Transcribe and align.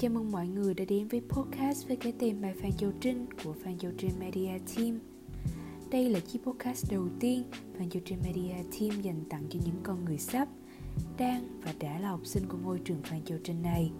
Chào 0.00 0.10
mừng 0.10 0.32
mọi 0.32 0.48
người 0.48 0.74
đã 0.74 0.84
đến 0.84 1.08
với 1.08 1.20
podcast 1.28 1.88
với 1.88 1.96
cái 1.96 2.12
tên 2.18 2.42
bài 2.42 2.54
Phan 2.62 2.72
Châu 2.72 2.92
Trinh 3.00 3.26
của 3.44 3.52
Phan 3.52 3.78
Châu 3.78 3.92
Trinh 3.98 4.12
Media 4.20 4.58
Team. 4.76 5.00
Đây 5.90 6.10
là 6.10 6.20
chiếc 6.20 6.38
podcast 6.42 6.90
đầu 6.90 7.08
tiên 7.20 7.42
Phan 7.78 7.90
Châu 7.90 8.02
Trinh 8.04 8.18
Media 8.24 8.54
Team 8.54 9.02
dành 9.02 9.24
tặng 9.30 9.42
cho 9.50 9.58
những 9.64 9.74
con 9.82 10.04
người 10.04 10.18
sắp, 10.18 10.48
đang 11.18 11.60
và 11.62 11.74
đã 11.80 11.98
là 11.98 12.08
học 12.08 12.20
sinh 12.24 12.42
của 12.48 12.58
ngôi 12.64 12.78
trường 12.78 13.02
Phan 13.02 13.24
Châu 13.24 13.38
Trinh 13.44 13.62
này. 13.62 13.90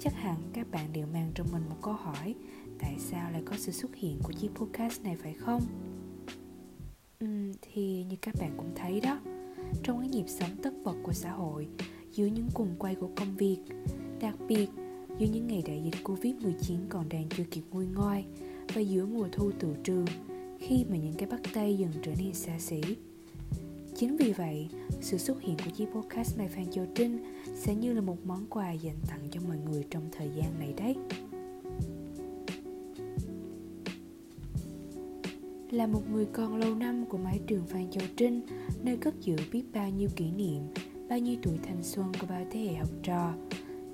Chắc 0.00 0.14
hẳn 0.14 0.36
các 0.52 0.70
bạn 0.70 0.92
đều 0.92 1.06
mang 1.12 1.30
trong 1.34 1.46
mình 1.52 1.62
một 1.68 1.76
câu 1.82 1.94
hỏi 1.94 2.34
tại 2.78 2.96
sao 2.98 3.30
lại 3.30 3.42
có 3.44 3.56
sự 3.58 3.72
xuất 3.72 3.96
hiện 3.96 4.18
của 4.22 4.32
chiếc 4.32 4.48
podcast 4.54 5.02
này 5.02 5.16
phải 5.16 5.34
không? 5.34 5.62
Uhm, 7.24 7.52
thì 7.62 8.04
như 8.04 8.16
các 8.22 8.34
bạn 8.40 8.50
cũng 8.56 8.70
thấy 8.74 9.00
đó, 9.00 9.18
trong 9.82 9.98
cái 9.98 10.08
nhịp 10.08 10.28
sống 10.28 10.50
tất 10.62 10.74
bật 10.84 10.96
của 11.02 11.12
xã 11.12 11.30
hội, 11.30 11.68
dưới 12.12 12.30
những 12.30 12.48
cùng 12.54 12.74
quay 12.78 12.94
của 12.94 13.10
công 13.16 13.36
việc, 13.36 13.58
đặc 14.20 14.34
biệt 14.48 14.68
giữa 15.18 15.26
những 15.26 15.46
ngày 15.46 15.62
đại 15.66 15.82
dịch 15.84 16.04
Covid-19 16.04 16.76
còn 16.88 17.08
đang 17.08 17.28
chưa 17.36 17.44
kịp 17.50 17.62
nguôi 17.70 17.86
ngoai 17.86 18.24
và 18.74 18.80
giữa 18.80 19.06
mùa 19.06 19.28
thu 19.32 19.50
tự 19.58 19.74
trường 19.84 20.06
khi 20.58 20.84
mà 20.90 20.96
những 20.96 21.14
cái 21.18 21.28
bắt 21.28 21.40
tay 21.54 21.76
dần 21.78 21.90
trở 22.02 22.12
nên 22.18 22.34
xa 22.34 22.58
xỉ. 22.58 22.80
Chính 23.96 24.16
vì 24.16 24.32
vậy, 24.32 24.68
sự 25.00 25.18
xuất 25.18 25.42
hiện 25.42 25.56
của 25.64 25.70
chiếc 25.70 25.86
podcast 25.94 26.38
Mai 26.38 26.48
Phan 26.48 26.70
Châu 26.70 26.86
Trinh 26.94 27.18
sẽ 27.54 27.74
như 27.74 27.92
là 27.92 28.00
một 28.00 28.26
món 28.26 28.46
quà 28.46 28.72
dành 28.72 28.96
tặng 29.08 29.20
cho 29.30 29.40
mọi 29.48 29.56
người 29.70 29.84
trong 29.90 30.02
thời 30.12 30.30
gian 30.36 30.58
này 30.58 30.74
đấy. 30.76 30.96
Là 35.70 35.86
một 35.86 36.02
người 36.12 36.26
con 36.32 36.56
lâu 36.56 36.74
năm 36.74 37.04
của 37.06 37.18
mái 37.18 37.40
trường 37.46 37.66
Phan 37.66 37.90
Châu 37.90 38.04
Trinh, 38.16 38.40
nơi 38.82 38.96
cất 38.96 39.14
giữ 39.20 39.36
biết 39.52 39.62
bao 39.74 39.90
nhiêu 39.90 40.08
kỷ 40.16 40.30
niệm, 40.30 40.62
bao 41.08 41.18
nhiêu 41.18 41.36
tuổi 41.42 41.58
thanh 41.62 41.82
xuân 41.82 42.12
của 42.20 42.26
bao 42.26 42.46
thế 42.50 42.60
hệ 42.60 42.74
học 42.74 42.90
trò, 43.02 43.34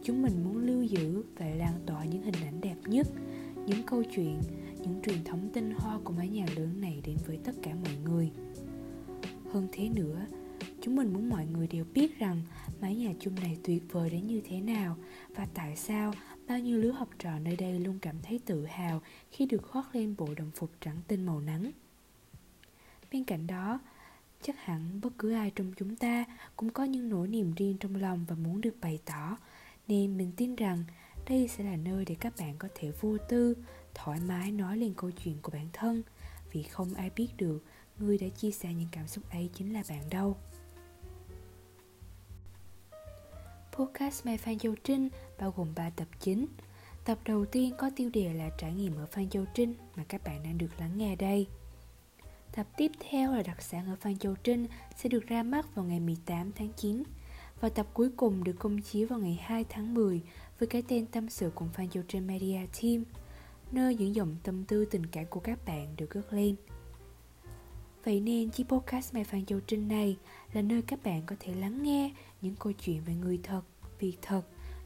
chúng 0.05 0.23
mình 0.23 0.45
muốn 0.45 0.59
lưu 0.59 0.83
giữ 0.83 1.23
và 1.37 1.47
lan 1.47 1.75
tỏa 1.87 2.05
những 2.05 2.23
hình 2.23 2.45
ảnh 2.45 2.61
đẹp 2.61 2.77
nhất, 2.87 3.07
những 3.67 3.87
câu 3.87 4.03
chuyện, 4.15 4.41
những 4.81 5.03
truyền 5.03 5.25
thống 5.25 5.51
tinh 5.55 5.75
hoa 5.77 5.99
của 6.05 6.13
mái 6.13 6.29
nhà 6.29 6.47
lớn 6.57 6.81
này 6.81 7.01
đến 7.05 7.17
với 7.27 7.39
tất 7.45 7.53
cả 7.63 7.75
mọi 7.75 7.97
người. 8.05 8.31
Hơn 9.53 9.69
thế 9.73 9.89
nữa, 9.89 10.27
chúng 10.81 10.97
mình 10.97 11.13
muốn 11.13 11.29
mọi 11.29 11.47
người 11.47 11.67
đều 11.67 11.85
biết 11.95 12.19
rằng 12.19 12.43
mái 12.81 12.97
nhà 12.97 13.13
chung 13.21 13.35
này 13.35 13.59
tuyệt 13.65 13.83
vời 13.91 14.11
đến 14.11 14.27
như 14.27 14.41
thế 14.45 14.61
nào 14.61 14.97
và 15.29 15.47
tại 15.55 15.77
sao 15.77 16.13
bao 16.49 16.59
nhiêu 16.59 16.79
lứa 16.79 16.93
học 16.93 17.09
trò 17.19 17.39
nơi 17.39 17.57
đây 17.57 17.81
luôn 17.81 17.99
cảm 18.03 18.17
thấy 18.23 18.41
tự 18.47 18.67
hào 18.67 19.03
khi 19.31 19.47
được 19.47 19.63
khoác 19.63 19.95
lên 19.95 20.15
bộ 20.19 20.29
đồng 20.37 20.51
phục 20.55 20.71
trắng 20.81 20.97
tinh 21.09 21.27
màu 21.27 21.41
nắng. 21.41 21.71
Bên 23.13 23.25
cạnh 23.25 23.47
đó, 23.47 23.81
chắc 24.43 24.65
hẳn 24.65 25.01
bất 25.03 25.19
cứ 25.19 25.33
ai 25.33 25.51
trong 25.51 25.73
chúng 25.77 25.97
ta 25.97 26.25
cũng 26.57 26.71
có 26.71 26.85
những 26.85 27.09
nỗi 27.09 27.29
niềm 27.29 27.53
riêng 27.57 27.77
trong 27.81 27.97
lòng 27.97 28.25
và 28.29 28.35
muốn 28.35 28.61
được 28.61 28.75
bày 28.81 28.99
tỏ 29.05 29.37
nên 29.93 30.17
mình 30.17 30.33
tin 30.37 30.57
rằng 30.57 30.85
đây 31.29 31.49
sẽ 31.49 31.65
là 31.65 31.77
nơi 31.77 32.05
để 32.05 32.17
các 32.21 32.33
bạn 32.39 32.55
có 32.59 32.69
thể 32.75 32.91
vô 33.01 33.17
tư, 33.29 33.57
thoải 33.95 34.21
mái 34.21 34.53
nói 34.53 34.77
lên 34.77 34.95
câu 34.97 35.11
chuyện 35.11 35.39
của 35.43 35.53
bản 35.53 35.69
thân. 35.73 36.03
Vì 36.53 36.63
không 36.63 36.95
ai 36.95 37.11
biết 37.17 37.29
được, 37.37 37.65
người 37.99 38.19
đã 38.19 38.29
chia 38.29 38.51
sẻ 38.51 38.73
những 38.73 38.89
cảm 38.93 39.07
xúc 39.07 39.25
ấy 39.31 39.51
chính 39.55 39.73
là 39.73 39.83
bạn 39.89 40.11
đâu. 40.11 40.37
Podcast 43.73 44.27
Mai 44.27 44.39
Phan 44.39 44.59
Châu 44.59 44.75
Trinh 44.85 45.09
bao 45.39 45.55
gồm 45.57 45.73
3 45.75 45.91
tập 45.91 46.09
chính. 46.21 46.47
Tập 47.05 47.19
đầu 47.25 47.45
tiên 47.45 47.75
có 47.79 47.91
tiêu 47.97 48.11
đề 48.13 48.33
là 48.33 48.51
trải 48.59 48.73
nghiệm 48.73 48.97
ở 48.97 49.07
Phan 49.07 49.29
Châu 49.29 49.45
Trinh 49.55 49.75
mà 49.97 50.05
các 50.09 50.25
bạn 50.25 50.43
đang 50.43 50.59
được 50.59 50.71
lắng 50.79 50.99
nghe 50.99 51.17
đây. 51.17 51.47
Tập 52.53 52.67
tiếp 52.77 52.93
theo 53.11 53.33
là 53.33 53.43
đặc 53.43 53.63
sản 53.63 53.87
ở 53.87 53.97
Phan 54.01 54.19
Châu 54.19 54.35
Trinh 54.35 54.67
sẽ 54.97 55.09
được 55.09 55.27
ra 55.27 55.43
mắt 55.43 55.75
vào 55.75 55.85
ngày 55.85 56.01
18 56.01 56.53
tháng 56.53 56.73
9 56.77 57.03
và 57.63 57.69
tập 57.69 57.87
cuối 57.95 58.09
cùng 58.17 58.45
được 58.45 58.57
công 58.59 58.81
chiếu 58.81 59.07
vào 59.07 59.19
ngày 59.19 59.39
2 59.43 59.65
tháng 59.69 59.95
10 59.95 60.23
với 60.59 60.67
cái 60.67 60.83
tên 60.89 61.07
tâm 61.07 61.29
sự 61.29 61.51
cùng 61.55 61.69
fan 61.77 61.89
Châu 61.89 62.03
trên 62.09 62.27
Media 62.27 62.59
Team, 62.83 63.05
nơi 63.73 63.95
những 63.95 64.15
dòng 64.15 64.37
tâm 64.43 64.65
tư 64.65 64.85
tình 64.85 65.07
cảm 65.07 65.27
của 65.27 65.41
các 65.41 65.65
bạn 65.67 65.95
được 65.97 66.07
cất 66.07 66.33
lên. 66.33 66.57
Vậy 68.05 68.21
nên 68.21 68.51
chiếc 68.51 68.69
podcast 68.69 69.15
Mai 69.15 69.25
Phan 69.25 69.45
Châu 69.45 69.61
Trinh 69.61 69.89
này 69.89 70.17
là 70.53 70.63
nơi 70.63 70.83
các 70.83 71.03
bạn 71.03 71.23
có 71.27 71.37
thể 71.41 71.55
lắng 71.55 71.83
nghe 71.83 72.13
những 72.41 72.55
câu 72.59 72.73
chuyện 72.73 73.03
về 73.07 73.15
người 73.15 73.41
thật, 73.43 73.63
việc 73.99 74.19
thật, 74.23 74.43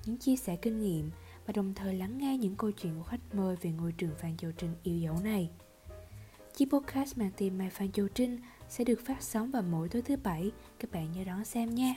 những 0.07 0.17
chia 0.17 0.37
sẻ 0.37 0.57
kinh 0.57 0.81
nghiệm 0.81 1.11
và 1.47 1.53
đồng 1.53 1.75
thời 1.75 1.95
lắng 1.95 2.19
nghe 2.19 2.37
những 2.37 2.57
câu 2.57 2.71
chuyện 2.71 2.93
của 2.99 3.05
khách 3.05 3.35
mời 3.35 3.57
về 3.57 3.71
ngôi 3.71 3.93
trường 3.93 4.15
Phan 4.19 4.37
Châu 4.37 4.53
Trinh 4.53 4.75
yêu 4.83 4.99
dấu 4.99 5.17
này. 5.25 5.51
Chiếc 6.55 6.71
podcast 6.71 7.19
mang 7.19 7.31
tên 7.37 7.59
Mai 7.59 7.71
Phan 7.71 7.93
Châu 7.93 8.09
Trinh 8.09 8.39
sẽ 8.69 8.85
được 8.85 9.01
phát 9.07 9.23
sóng 9.23 9.51
vào 9.51 9.63
mỗi 9.63 9.89
tối 9.89 10.03
thứ 10.03 10.17
bảy, 10.17 10.51
các 10.79 10.91
bạn 10.91 11.13
nhớ 11.13 11.25
đón 11.25 11.45
xem 11.45 11.75
nha. 11.75 11.95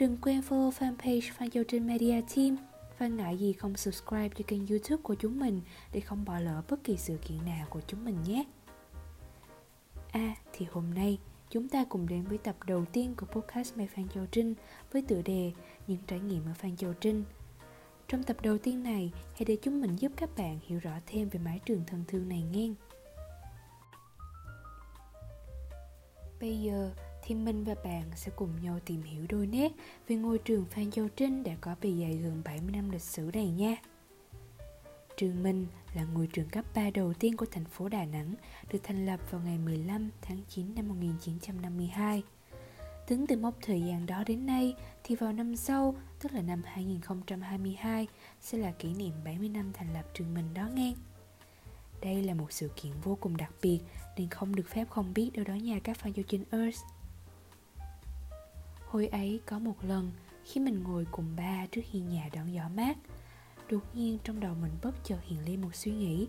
Đừng 0.00 0.16
quên 0.16 0.40
follow 0.40 0.70
fanpage 0.70 1.32
Phan 1.32 1.50
Châu 1.50 1.64
Trinh 1.64 1.86
Media 1.86 2.20
Team 2.36 2.56
và 2.98 3.08
ngại 3.08 3.38
gì 3.38 3.52
không 3.52 3.76
subscribe 3.76 4.28
cho 4.28 4.44
kênh 4.46 4.66
youtube 4.66 5.02
của 5.02 5.14
chúng 5.14 5.40
mình 5.40 5.60
để 5.92 6.00
không 6.00 6.24
bỏ 6.24 6.38
lỡ 6.38 6.62
bất 6.68 6.84
kỳ 6.84 6.96
sự 6.96 7.16
kiện 7.16 7.44
nào 7.44 7.66
của 7.70 7.80
chúng 7.86 8.04
mình 8.04 8.16
nhé. 8.26 8.44
À, 10.12 10.34
thì 10.52 10.66
hôm 10.72 10.94
nay 10.94 11.18
chúng 11.50 11.68
ta 11.68 11.84
cùng 11.84 12.08
đến 12.08 12.24
với 12.24 12.38
tập 12.38 12.56
đầu 12.66 12.84
tiên 12.92 13.14
của 13.16 13.26
podcast 13.26 13.76
Mẹ 13.76 13.86
Phan 13.86 14.08
Châu 14.08 14.26
Trinh 14.26 14.54
với 14.92 15.02
tựa 15.02 15.22
đề 15.22 15.52
Những 15.86 15.98
trải 16.06 16.20
nghiệm 16.20 16.46
ở 16.46 16.54
Phan 16.54 16.76
Châu 16.76 16.92
Trinh. 16.92 17.24
Trong 18.08 18.22
tập 18.22 18.36
đầu 18.42 18.58
tiên 18.58 18.82
này, 18.82 19.12
hãy 19.32 19.44
để 19.44 19.56
chúng 19.62 19.80
mình 19.80 19.96
giúp 19.96 20.12
các 20.16 20.30
bạn 20.36 20.58
hiểu 20.66 20.78
rõ 20.78 20.92
thêm 21.06 21.28
về 21.28 21.40
mái 21.44 21.60
trường 21.66 21.84
thân 21.86 22.04
thương 22.08 22.28
này 22.28 22.42
nghe. 22.42 22.68
Bây 26.40 26.60
giờ, 26.60 26.90
thì 27.30 27.36
mình 27.36 27.64
và 27.64 27.74
bạn 27.84 28.02
sẽ 28.14 28.32
cùng 28.36 28.48
nhau 28.62 28.78
tìm 28.84 29.02
hiểu 29.02 29.26
đôi 29.28 29.46
nét 29.46 29.72
về 30.08 30.16
ngôi 30.16 30.38
trường 30.38 30.64
Phan 30.64 30.90
Châu 30.90 31.08
Trinh 31.08 31.42
đã 31.42 31.52
có 31.60 31.74
bề 31.82 31.92
dày 32.00 32.14
gần 32.14 32.42
70 32.44 32.72
năm 32.72 32.90
lịch 32.90 33.02
sử 33.02 33.30
này 33.34 33.50
nha. 33.50 33.76
Trường 35.16 35.42
Minh 35.42 35.66
là 35.94 36.04
ngôi 36.04 36.26
trường 36.26 36.48
cấp 36.48 36.64
3 36.74 36.90
đầu 36.90 37.12
tiên 37.14 37.36
của 37.36 37.46
thành 37.50 37.64
phố 37.64 37.88
Đà 37.88 38.04
Nẵng, 38.04 38.34
được 38.72 38.78
thành 38.82 39.06
lập 39.06 39.20
vào 39.30 39.40
ngày 39.44 39.58
15 39.58 40.10
tháng 40.22 40.40
9 40.48 40.74
năm 40.74 40.88
1952. 40.88 42.22
Tính 43.06 43.26
từ 43.26 43.36
mốc 43.36 43.54
thời 43.62 43.80
gian 43.80 44.06
đó 44.06 44.24
đến 44.26 44.46
nay 44.46 44.74
thì 45.04 45.14
vào 45.14 45.32
năm 45.32 45.56
sau, 45.56 45.94
tức 46.20 46.32
là 46.32 46.42
năm 46.42 46.62
2022, 46.64 48.06
sẽ 48.40 48.58
là 48.58 48.70
kỷ 48.70 48.94
niệm 48.94 49.12
70 49.24 49.48
năm 49.48 49.72
thành 49.72 49.94
lập 49.94 50.04
trường 50.14 50.34
Minh 50.34 50.54
đó 50.54 50.68
nghe. 50.74 50.94
Đây 52.00 52.22
là 52.22 52.34
một 52.34 52.52
sự 52.52 52.70
kiện 52.76 52.92
vô 53.02 53.18
cùng 53.20 53.36
đặc 53.36 53.52
biệt 53.62 53.80
nên 54.16 54.28
không 54.28 54.56
được 54.56 54.68
phép 54.68 54.88
không 54.90 55.14
biết 55.14 55.30
đâu 55.34 55.44
đó 55.44 55.54
nhà 55.54 55.80
các 55.84 55.96
fan 56.02 56.22
trên 56.28 56.44
Earth. 56.50 56.99
Hồi 58.90 59.06
ấy 59.06 59.40
có 59.46 59.58
một 59.58 59.84
lần 59.84 60.10
khi 60.44 60.60
mình 60.60 60.82
ngồi 60.82 61.06
cùng 61.10 61.36
ba 61.36 61.66
trước 61.66 61.80
hiên 61.90 62.08
nhà 62.08 62.28
đón 62.32 62.54
gió 62.54 62.68
mát 62.74 62.96
Đột 63.68 63.82
nhiên 63.94 64.18
trong 64.24 64.40
đầu 64.40 64.54
mình 64.62 64.72
bất 64.82 65.04
chợt 65.04 65.18
hiện 65.22 65.44
lên 65.46 65.60
một 65.60 65.74
suy 65.74 65.92
nghĩ. 65.92 66.28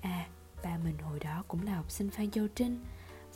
À, 0.00 0.28
ba 0.64 0.78
mình 0.84 0.98
hồi 0.98 1.20
đó 1.20 1.44
cũng 1.48 1.62
là 1.62 1.74
học 1.74 1.90
sinh 1.90 2.10
Phan 2.10 2.30
Châu 2.30 2.48
Trinh 2.54 2.84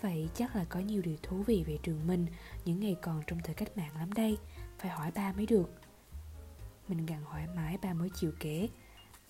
Vậy 0.01 0.29
chắc 0.35 0.57
là 0.57 0.65
có 0.65 0.81
nhiều 0.81 1.03
điều 1.03 1.17
thú 1.23 1.43
vị 1.47 1.65
về 1.67 1.79
trường 1.83 2.07
mình 2.07 2.27
Những 2.65 2.81
ngày 2.81 2.97
còn 3.03 3.23
trong 3.27 3.39
thời 3.45 3.55
cách 3.55 3.77
mạng 3.77 3.97
lắm 3.99 4.13
đây 4.13 4.39
Phải 4.79 4.91
hỏi 4.91 5.11
ba 5.15 5.33
mới 5.33 5.47
được. 5.47 5.71
Mình 6.89 7.07
gằn 7.07 7.23
hỏi 7.25 7.43
mãi 7.57 7.79
ba 7.83 7.95
mới 7.95 8.11
chịu 8.15 8.33
kể. 8.41 8.69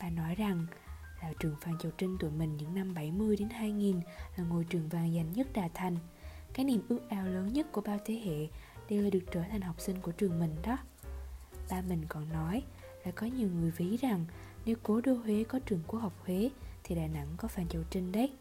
Ba 0.00 0.11
nói 0.11 0.35
rằng 0.35 0.67
là 1.23 1.32
trường 1.40 1.56
Phan 1.61 1.79
Châu 1.79 1.93
Trinh 1.99 2.17
tụi 2.19 2.31
mình 2.31 2.56
những 2.56 2.75
năm 2.75 2.94
70 2.94 3.37
đến 3.37 3.49
2000 3.49 4.00
là 4.37 4.44
ngôi 4.44 4.64
trường 4.64 4.88
vàng 4.88 5.14
danh 5.14 5.32
nhất 5.32 5.52
Đà 5.52 5.69
Thành. 5.75 5.96
Cái 6.55 6.64
niềm 6.64 6.82
ước 6.88 7.00
ao 7.08 7.26
lớn 7.26 7.52
nhất 7.52 7.73
của 7.73 7.81
bao 7.81 7.99
thế 8.05 8.14
hệ 8.25 8.46
đều 8.88 9.02
là 9.02 9.11
được 9.11 9.25
trở 9.32 9.43
thành 9.50 9.61
học 9.61 9.81
sinh 9.81 10.00
của 10.00 10.12
trường 10.12 10.38
mình 10.38 10.56
đó. 10.62 10.79
Ba 11.70 11.82
mình 11.88 12.05
còn 12.08 12.32
nói 12.32 12.62
là 13.05 13.11
có 13.11 13.26
nhiều 13.26 13.49
người 13.49 13.70
ví 13.70 13.96
rằng 13.96 14.25
nếu 14.64 14.76
cố 14.82 15.00
đô 15.00 15.14
Huế 15.14 15.44
có 15.44 15.58
trường 15.58 15.82
quốc 15.87 15.99
học 15.99 16.12
Huế 16.25 16.50
thì 16.85 16.94
Đà 16.94 17.06
Nẵng 17.06 17.29
có 17.37 17.49
Phan 17.49 17.69
Châu 17.69 17.82
Trinh 17.90 18.12
đấy. 18.12 18.32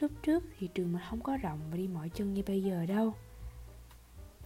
Lúc 0.00 0.10
trước 0.22 0.44
thì 0.58 0.68
trường 0.74 0.92
mình 0.92 1.02
không 1.10 1.20
có 1.20 1.36
rộng 1.36 1.60
và 1.70 1.76
đi 1.76 1.88
mỏi 1.88 2.08
chân 2.08 2.34
như 2.34 2.42
bây 2.46 2.62
giờ 2.62 2.86
đâu. 2.86 3.14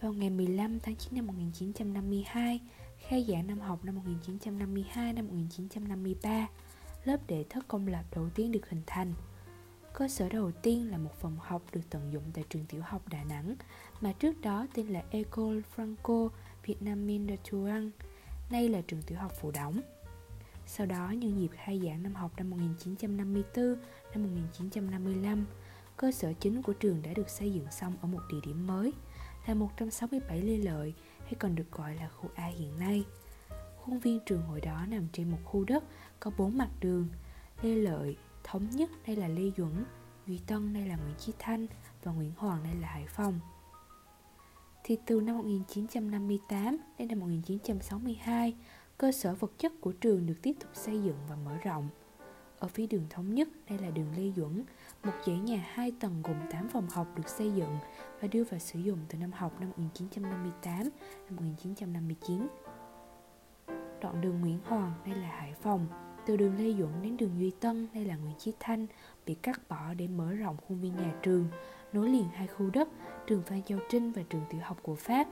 Vào 0.01 0.13
ngày 0.13 0.29
15 0.29 0.79
tháng 0.79 0.95
9 0.95 1.15
năm 1.15 1.27
1952 1.27 2.59
Khai 2.97 3.25
giảng 3.29 3.47
năm 3.47 3.59
học 3.59 3.85
năm 3.85 3.95
1952 3.95 5.13
năm 5.13 5.27
1953 5.27 6.47
Lớp 7.03 7.17
đệ 7.27 7.45
thất 7.49 7.67
công 7.67 7.87
lập 7.87 8.03
đầu 8.15 8.29
tiên 8.35 8.51
được 8.51 8.69
hình 8.69 8.81
thành. 8.85 9.13
Cơ 9.93 10.07
sở 10.07 10.29
đầu 10.29 10.51
tiên 10.51 10.91
là 10.91 10.97
một 10.97 11.13
phòng 11.21 11.37
học 11.39 11.61
được 11.71 11.81
tận 11.89 12.13
dụng 12.13 12.23
tại 12.33 12.43
trường 12.49 12.65
tiểu 12.65 12.81
học 12.85 13.01
Đà 13.09 13.23
Nẵng 13.23 13.55
mà 14.01 14.13
trước 14.13 14.41
đó 14.41 14.67
tên 14.73 14.87
là 14.87 15.03
Ecole 15.11 15.61
Franco 15.75 16.29
Vietnamien 16.65 17.27
de 17.27 17.35
Tuang, 17.51 17.91
nay 18.49 18.69
là 18.69 18.81
trường 18.81 19.01
tiểu 19.01 19.17
học 19.17 19.31
phụ 19.41 19.51
đóng. 19.51 19.81
Sau 20.65 20.85
đó, 20.85 21.11
nhân 21.11 21.39
dịp 21.39 21.49
khai 21.51 21.81
giảng 21.85 22.03
năm 22.03 22.15
học 22.15 22.31
năm 22.37 22.49
1954, 22.49 23.75
năm 24.13 24.23
1955, 24.23 25.45
cơ 25.97 26.11
sở 26.11 26.33
chính 26.33 26.61
của 26.61 26.73
trường 26.73 27.01
đã 27.01 27.13
được 27.13 27.29
xây 27.29 27.53
dựng 27.53 27.71
xong 27.71 27.93
ở 28.01 28.07
một 28.07 28.21
địa 28.31 28.39
điểm 28.45 28.67
mới 28.67 28.93
là 29.47 29.53
167 29.53 30.41
Lê 30.41 30.57
Lợi 30.57 30.93
hay 31.19 31.33
còn 31.39 31.55
được 31.55 31.71
gọi 31.71 31.95
là 31.95 32.09
khu 32.09 32.29
A 32.35 32.45
hiện 32.45 32.79
nay. 32.79 33.05
Khuôn 33.77 33.99
viên 33.99 34.19
trường 34.25 34.41
hồi 34.41 34.61
đó 34.61 34.85
nằm 34.87 35.07
trên 35.13 35.31
một 35.31 35.37
khu 35.43 35.63
đất 35.63 35.83
có 36.19 36.31
bốn 36.37 36.57
mặt 36.57 36.69
đường, 36.79 37.07
Lê 37.61 37.75
Lợi, 37.75 38.17
Thống 38.47 38.69
Nhất 38.71 38.89
đây 39.07 39.15
là 39.15 39.27
Lê 39.27 39.51
Duẩn, 39.57 39.85
Duy 40.27 40.39
Tân 40.47 40.73
đây 40.73 40.87
là 40.87 40.95
Nguyễn 40.95 41.15
Chí 41.17 41.33
Thanh 41.39 41.67
và 42.03 42.11
Nguyễn 42.11 42.31
Hoàng 42.37 42.63
đây 42.63 42.75
là 42.81 42.87
Hải 42.87 43.05
Phòng. 43.07 43.39
thì 44.83 44.97
từ 45.05 45.21
năm 45.21 45.37
1958 45.37 46.77
đến 46.97 47.07
năm 47.07 47.19
1962, 47.19 48.55
cơ 48.97 49.11
sở 49.11 49.35
vật 49.35 49.51
chất 49.57 49.71
của 49.81 49.91
trường 49.91 50.25
được 50.25 50.33
tiếp 50.41 50.53
tục 50.59 50.69
xây 50.73 51.03
dựng 51.03 51.17
và 51.29 51.35
mở 51.35 51.57
rộng. 51.63 51.89
Ở 52.59 52.67
phía 52.67 52.87
đường 52.87 53.05
Thống 53.09 53.35
Nhất, 53.35 53.47
đây 53.69 53.79
là 53.79 53.89
đường 53.89 54.11
Lê 54.17 54.31
Duẩn, 54.35 54.63
một 55.03 55.13
dãy 55.25 55.37
nhà 55.37 55.65
2 55.73 55.91
tầng 55.99 56.21
gồm 56.23 56.37
8 56.51 56.69
phòng 56.69 56.89
học 56.89 57.07
được 57.15 57.29
xây 57.29 57.51
dựng 57.51 57.77
và 58.21 58.27
đưa 58.27 58.43
vào 58.43 58.59
sử 58.59 58.79
dụng 58.79 58.99
từ 59.09 59.17
năm 59.17 59.31
học 59.31 59.53
năm 59.59 59.69
1958 59.69 60.89
năm 61.25 61.35
1959. 61.35 62.47
Đoạn 64.01 64.21
đường 64.21 64.41
Nguyễn 64.41 64.59
Hoàng, 64.65 64.93
đây 65.05 65.15
là 65.15 65.27
Hải 65.27 65.53
Phòng, 65.53 66.06
từ 66.27 66.37
đường 66.37 66.57
Lê 66.57 66.73
Duẩn 66.73 67.01
đến 67.01 67.17
đường 67.17 67.39
Duy 67.39 67.51
Tân, 67.51 67.87
đây 67.93 68.05
là 68.05 68.15
Nguyễn 68.15 68.35
Chí 68.37 68.53
Thanh, 68.59 68.87
bị 69.25 69.33
cắt 69.33 69.61
bỏ 69.69 69.93
để 69.97 70.07
mở 70.07 70.31
rộng 70.31 70.57
khuôn 70.67 70.79
viên 70.81 70.95
nhà 70.95 71.13
trường, 71.21 71.47
nối 71.93 72.09
liền 72.09 72.27
hai 72.33 72.47
khu 72.47 72.69
đất, 72.69 72.89
trường 73.27 73.41
Phan 73.41 73.63
Châu 73.63 73.79
Trinh 73.89 74.11
và 74.11 74.21
trường 74.29 74.41
tiểu 74.49 74.61
học 74.63 74.77
của 74.81 74.95
Pháp. 74.95 75.27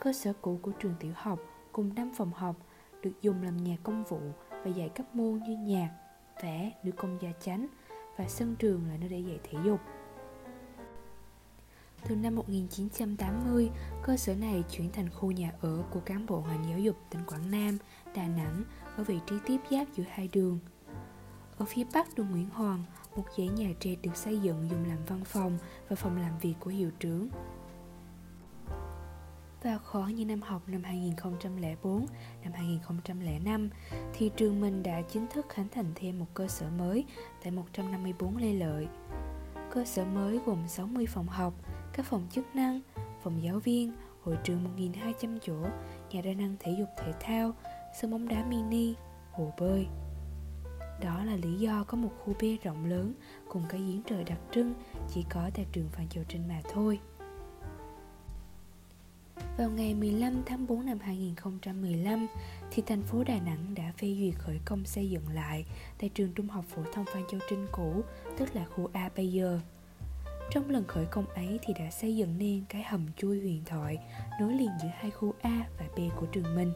Cơ 0.00 0.12
sở 0.12 0.32
cũ 0.32 0.58
của 0.62 0.70
trường 0.70 0.94
tiểu 1.00 1.12
học 1.14 1.38
cùng 1.72 1.94
5 1.94 2.12
phòng 2.16 2.32
học 2.32 2.56
được 3.02 3.10
dùng 3.22 3.42
làm 3.42 3.64
nhà 3.64 3.76
công 3.82 4.04
vụ 4.04 4.20
và 4.50 4.70
dạy 4.70 4.88
các 4.88 5.14
môn 5.14 5.40
như 5.48 5.56
nhạc, 5.56 5.90
vẽ, 6.42 6.72
nữ 6.82 6.92
công 6.92 7.18
gia 7.22 7.32
chánh 7.32 7.66
và 8.16 8.28
sân 8.28 8.56
trường 8.58 8.88
là 8.88 8.96
nơi 8.96 9.08
để 9.08 9.18
dạy 9.18 9.38
thể 9.44 9.58
dục. 9.64 9.80
Từ 12.08 12.16
năm 12.16 12.34
1980, 12.34 13.70
cơ 14.02 14.16
sở 14.16 14.34
này 14.34 14.64
chuyển 14.70 14.90
thành 14.92 15.10
khu 15.10 15.30
nhà 15.30 15.52
ở 15.60 15.82
của 15.90 16.00
cán 16.00 16.26
bộ 16.26 16.44
ngành 16.48 16.64
giáo 16.70 16.78
dục 16.78 16.96
tỉnh 17.10 17.20
Quảng 17.26 17.50
Nam, 17.50 17.78
Đà 18.14 18.28
Nẵng 18.28 18.62
ở 18.96 19.04
vị 19.04 19.20
trí 19.26 19.36
tiếp 19.46 19.60
giáp 19.70 19.86
giữa 19.92 20.04
hai 20.10 20.28
đường. 20.32 20.58
Ở 21.58 21.64
phía 21.64 21.84
bắc 21.92 22.14
đường 22.14 22.30
Nguyễn 22.30 22.50
Hoàng, 22.50 22.84
một 23.16 23.24
dãy 23.38 23.48
nhà 23.48 23.68
tre 23.80 23.94
được 24.02 24.16
xây 24.16 24.38
dựng 24.38 24.68
dùng 24.70 24.84
làm 24.88 24.98
văn 25.06 25.24
phòng 25.24 25.58
và 25.88 25.96
phòng 25.96 26.16
làm 26.16 26.38
việc 26.38 26.54
của 26.60 26.70
hiệu 26.70 26.90
trưởng. 27.00 27.28
Vào 29.62 29.78
khoảng 29.78 30.14
như 30.14 30.24
năm 30.24 30.42
học 30.42 30.62
năm 30.66 30.82
2004, 30.82 32.06
năm 32.42 32.52
2005 32.52 33.70
thì 34.14 34.30
trường 34.36 34.60
mình 34.60 34.82
đã 34.82 35.02
chính 35.02 35.26
thức 35.26 35.46
khánh 35.48 35.68
thành 35.68 35.92
thêm 35.94 36.18
một 36.18 36.26
cơ 36.34 36.48
sở 36.48 36.70
mới 36.78 37.04
tại 37.42 37.52
154 37.52 38.36
Lê 38.36 38.52
Lợi. 38.52 38.88
Cơ 39.70 39.84
sở 39.84 40.04
mới 40.04 40.40
gồm 40.46 40.68
60 40.68 41.06
phòng 41.06 41.28
học, 41.28 41.54
các 41.92 42.06
phòng 42.06 42.26
chức 42.30 42.56
năng, 42.56 42.80
phòng 43.22 43.42
giáo 43.42 43.58
viên, 43.58 43.92
hội 44.22 44.38
trường 44.44 44.64
1.200 44.76 45.38
chỗ, 45.42 45.56
nhà 46.10 46.20
đa 46.24 46.32
năng 46.32 46.56
thể 46.60 46.76
dục 46.78 46.88
thể 46.96 47.12
thao, 47.20 47.52
sân 47.94 48.10
bóng 48.10 48.28
đá 48.28 48.44
mini, 48.44 48.94
hồ 49.32 49.52
bơi. 49.58 49.86
Đó 51.00 51.24
là 51.24 51.36
lý 51.36 51.54
do 51.54 51.84
có 51.84 51.96
một 51.96 52.10
khu 52.18 52.34
bia 52.40 52.56
rộng 52.56 52.84
lớn 52.84 53.14
cùng 53.48 53.62
cái 53.68 53.80
giếng 53.80 54.02
trời 54.02 54.24
đặc 54.24 54.38
trưng 54.52 54.74
chỉ 55.08 55.24
có 55.30 55.50
tại 55.54 55.66
trường 55.72 55.88
Phan 55.88 56.08
Châu 56.08 56.24
Trinh 56.28 56.48
mà 56.48 56.60
thôi. 56.72 57.00
Vào 59.58 59.70
ngày 59.70 59.94
15 59.94 60.42
tháng 60.46 60.66
4 60.66 60.86
năm 60.86 60.98
2015 60.98 62.26
thì 62.70 62.82
thành 62.86 63.02
phố 63.02 63.24
Đà 63.24 63.40
Nẵng 63.40 63.74
đã 63.74 63.92
phê 63.98 64.16
duyệt 64.20 64.34
khởi 64.38 64.60
công 64.64 64.84
xây 64.84 65.10
dựng 65.10 65.28
lại 65.34 65.64
tại 65.98 66.10
trường 66.14 66.32
Trung 66.32 66.48
học 66.48 66.64
phổ 66.68 66.82
thông 66.92 67.04
Phan 67.04 67.22
Châu 67.30 67.40
Trinh 67.50 67.66
cũ, 67.72 68.02
tức 68.38 68.48
là 68.54 68.64
khu 68.64 68.90
A 68.92 69.10
bây 69.16 69.32
giờ. 69.32 69.60
Trong 70.50 70.70
lần 70.70 70.84
khởi 70.88 71.06
công 71.06 71.26
ấy 71.26 71.58
thì 71.62 71.74
đã 71.78 71.90
xây 71.90 72.16
dựng 72.16 72.38
nên 72.38 72.64
cái 72.68 72.82
hầm 72.82 73.06
chui 73.16 73.40
huyền 73.40 73.62
thoại 73.66 73.98
nối 74.40 74.54
liền 74.54 74.70
giữa 74.82 74.90
hai 74.94 75.10
khu 75.10 75.34
A 75.42 75.64
và 75.78 75.86
B 75.96 76.00
của 76.16 76.26
trường 76.26 76.54
mình. 76.56 76.72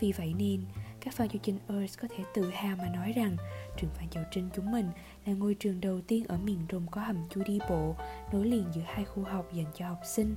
Vì 0.00 0.12
vậy 0.12 0.34
nên, 0.38 0.64
các 1.00 1.14
Phan 1.14 1.28
Châu 1.28 1.38
Trinh 1.42 1.58
Earth 1.68 1.98
có 2.00 2.08
thể 2.16 2.24
tự 2.34 2.50
hào 2.50 2.76
mà 2.76 2.88
nói 2.88 3.12
rằng 3.12 3.36
trường 3.76 3.90
Phan 3.90 4.08
Châu 4.08 4.24
Trinh 4.30 4.48
chúng 4.54 4.72
mình 4.72 4.90
là 5.26 5.32
ngôi 5.32 5.54
trường 5.54 5.80
đầu 5.80 6.00
tiên 6.00 6.24
ở 6.28 6.38
miền 6.38 6.58
Trung 6.68 6.86
có 6.90 7.00
hầm 7.00 7.16
chui 7.30 7.44
đi 7.44 7.58
bộ 7.70 7.96
nối 8.32 8.46
liền 8.46 8.64
giữa 8.74 8.82
hai 8.86 9.04
khu 9.04 9.24
học 9.24 9.46
dành 9.52 9.72
cho 9.74 9.88
học 9.88 10.00
sinh. 10.04 10.34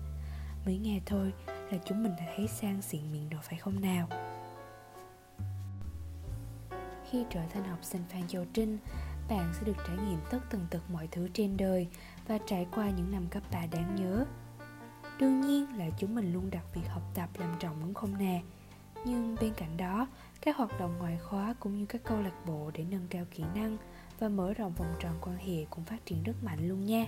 Mới 0.66 0.78
nghe 0.78 1.00
thôi 1.06 1.34
là 1.48 1.78
chúng 1.86 2.04
mình 2.04 2.12
đã 2.18 2.26
thấy 2.36 2.48
sang 2.48 2.82
xịn 2.82 3.02
miệng 3.12 3.30
rồi 3.30 3.42
phải 3.44 3.60
không 3.60 3.82
nào? 3.82 4.08
Khi 7.12 7.26
trở 7.30 7.42
thành 7.54 7.64
học 7.64 7.80
sinh 7.82 8.02
Phan 8.10 8.28
Châu 8.28 8.46
Trinh, 8.54 8.78
bạn 9.30 9.54
sẽ 9.54 9.64
được 9.66 9.78
trải 9.88 9.98
nghiệm 9.98 10.20
tất 10.32 10.40
tần 10.50 10.68
tật 10.70 10.82
mọi 10.92 11.08
thứ 11.12 11.30
trên 11.34 11.58
đời 11.58 11.88
và 12.28 12.38
trải 12.48 12.68
qua 12.76 12.90
những 12.90 13.12
năm 13.12 13.28
cấp 13.28 13.44
3 13.52 13.66
đáng 13.72 13.96
nhớ. 13.96 14.26
Đương 15.20 15.42
nhiên 15.42 15.78
là 15.78 15.90
chúng 15.98 16.16
mình 16.16 16.34
luôn 16.34 16.50
đặt 16.50 16.64
việc 16.74 16.88
học 16.88 17.04
tập 17.14 17.30
làm 17.38 17.56
trọng 17.60 17.76
đúng 17.82 17.94
không 17.94 18.18
nè? 18.18 18.42
Nhưng 19.06 19.36
bên 19.42 19.54
cạnh 19.54 19.78
đó, 19.78 20.08
các 20.42 20.58
hoạt 20.58 20.80
động 20.80 20.96
ngoại 21.00 21.18
khóa 21.18 21.56
cũng 21.60 21.78
như 21.78 21.86
các 21.86 22.02
câu 22.04 22.22
lạc 22.22 22.46
bộ 22.46 22.72
để 22.74 22.86
nâng 22.90 23.08
cao 23.10 23.26
kỹ 23.32 23.44
năng 23.56 23.78
và 24.20 24.30
mở 24.30 24.54
rộng 24.54 24.74
vòng 24.78 24.96
tròn 25.00 25.14
quan 25.22 25.38
hệ 25.38 25.66
cũng 25.70 25.84
phát 25.84 26.06
triển 26.06 26.24
rất 26.24 26.44
mạnh 26.44 26.68
luôn 26.68 26.86
nha. 26.86 27.08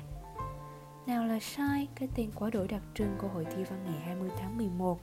Nào 1.07 1.25
là 1.25 1.39
sai, 1.39 1.87
cái 1.95 2.09
tên 2.15 2.31
quá 2.35 2.49
đổi 2.49 2.67
đặc 2.67 2.81
trưng 2.93 3.15
của 3.17 3.27
hội 3.27 3.45
thi 3.45 3.63
văn 3.63 3.83
nghệ 3.85 3.99
20 3.99 4.29
tháng 4.39 4.57
11 4.57 4.99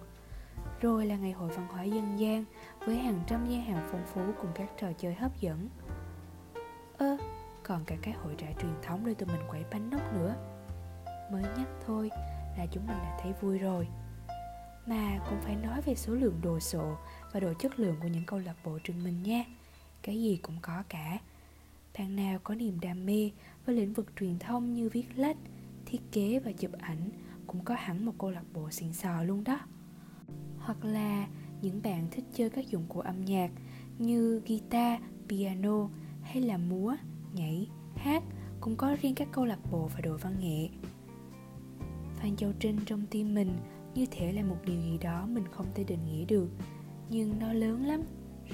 Rồi 0.81 1.07
là 1.07 1.17
ngày 1.17 1.33
hội 1.33 1.49
văn 1.49 1.67
hóa 1.71 1.83
dân 1.83 2.19
gian 2.19 2.45
với 2.87 2.97
hàng 2.97 3.21
trăm 3.27 3.47
gian 3.49 3.65
hàng 3.65 3.89
phong 3.91 4.07
phú 4.07 4.21
cùng 4.43 4.51
các 4.55 4.71
trò 4.77 4.89
chơi 4.99 5.15
hấp 5.15 5.41
dẫn. 5.41 5.69
Ơ, 6.99 7.17
còn 7.63 7.85
cả 7.85 7.97
cái 8.03 8.15
hội 8.15 8.35
trại 8.39 8.55
truyền 8.63 8.75
thống 8.83 9.03
để 9.07 9.15
tụi 9.15 9.29
mình 9.29 9.47
quẩy 9.51 9.65
bánh 9.71 9.91
nóc 9.91 10.15
nữa. 10.15 10.35
Mới 11.33 11.43
nhắc 11.43 11.69
thôi 11.87 12.11
là 12.59 12.67
chúng 12.71 12.87
mình 12.87 12.99
đã 12.99 13.19
thấy 13.23 13.33
vui 13.41 13.59
rồi. 13.59 13.89
Mà 14.87 15.21
cũng 15.31 15.41
phải 15.41 15.57
nói 15.57 15.81
về 15.81 15.95
số 15.95 16.15
lượng 16.15 16.41
đồ 16.43 16.61
sộ 16.61 16.97
và 17.33 17.41
độ 17.41 17.55
chất 17.55 17.79
lượng 17.79 17.97
của 18.03 18.09
những 18.09 18.25
câu 18.27 18.39
lạc 18.39 18.55
bộ 18.65 18.79
trường 18.85 19.05
mình 19.05 19.23
nha. 19.23 19.45
Cái 20.03 20.23
gì 20.23 20.39
cũng 20.43 20.57
có 20.63 20.83
cả. 20.89 21.19
Bạn 21.99 22.17
nào 22.17 22.39
có 22.45 22.55
niềm 22.55 22.81
đam 22.81 23.07
mê 23.07 23.31
với 23.67 23.77
lĩnh 23.77 23.93
vực 23.93 24.07
truyền 24.21 24.39
thông 24.39 24.75
như 24.75 24.89
viết 24.89 25.07
lách, 25.17 25.37
thiết 25.87 26.01
kế 26.13 26.39
và 26.39 26.53
chụp 26.53 26.71
ảnh 26.79 27.11
cũng 27.47 27.65
có 27.65 27.75
hẳn 27.75 28.07
một 28.07 28.13
câu 28.19 28.31
lạc 28.31 28.45
bộ 28.53 28.71
xịn 28.71 28.93
sò 28.93 29.23
luôn 29.23 29.45
đó. 29.45 29.61
Hoặc 30.59 30.85
là 30.85 31.27
những 31.63 31.83
bạn 31.83 32.07
thích 32.11 32.25
chơi 32.33 32.51
các 32.51 32.67
dụng 32.69 32.85
cụ 32.89 33.01
âm 33.01 33.25
nhạc 33.25 33.51
như 33.99 34.43
guitar, 34.47 35.01
piano 35.29 35.89
hay 36.23 36.43
là 36.43 36.59
múa, 36.59 36.97
nhảy, 37.33 37.69
hát 37.97 38.23
cũng 38.61 38.77
có 38.77 38.97
riêng 39.03 39.15
các 39.15 39.29
câu 39.33 39.45
lạc 39.45 39.59
bộ 39.71 39.91
và 39.95 40.01
đội 40.01 40.19
văn 40.19 40.37
nghệ. 40.41 40.69
Phan 42.17 42.37
Châu 42.37 42.53
Trinh 42.61 42.79
trong 42.87 43.07
tim 43.11 43.35
mình 43.35 43.57
như 43.97 44.07
thể 44.11 44.33
là 44.33 44.43
một 44.43 44.57
điều 44.67 44.81
gì 44.81 44.99
đó 44.99 45.27
mình 45.27 45.45
không 45.51 45.67
thể 45.75 45.85
định 45.85 46.05
nghĩa 46.07 46.25
được 46.25 46.49
nhưng 47.11 47.39
nó 47.39 47.53
lớn 47.53 47.87
lắm, 47.87 48.03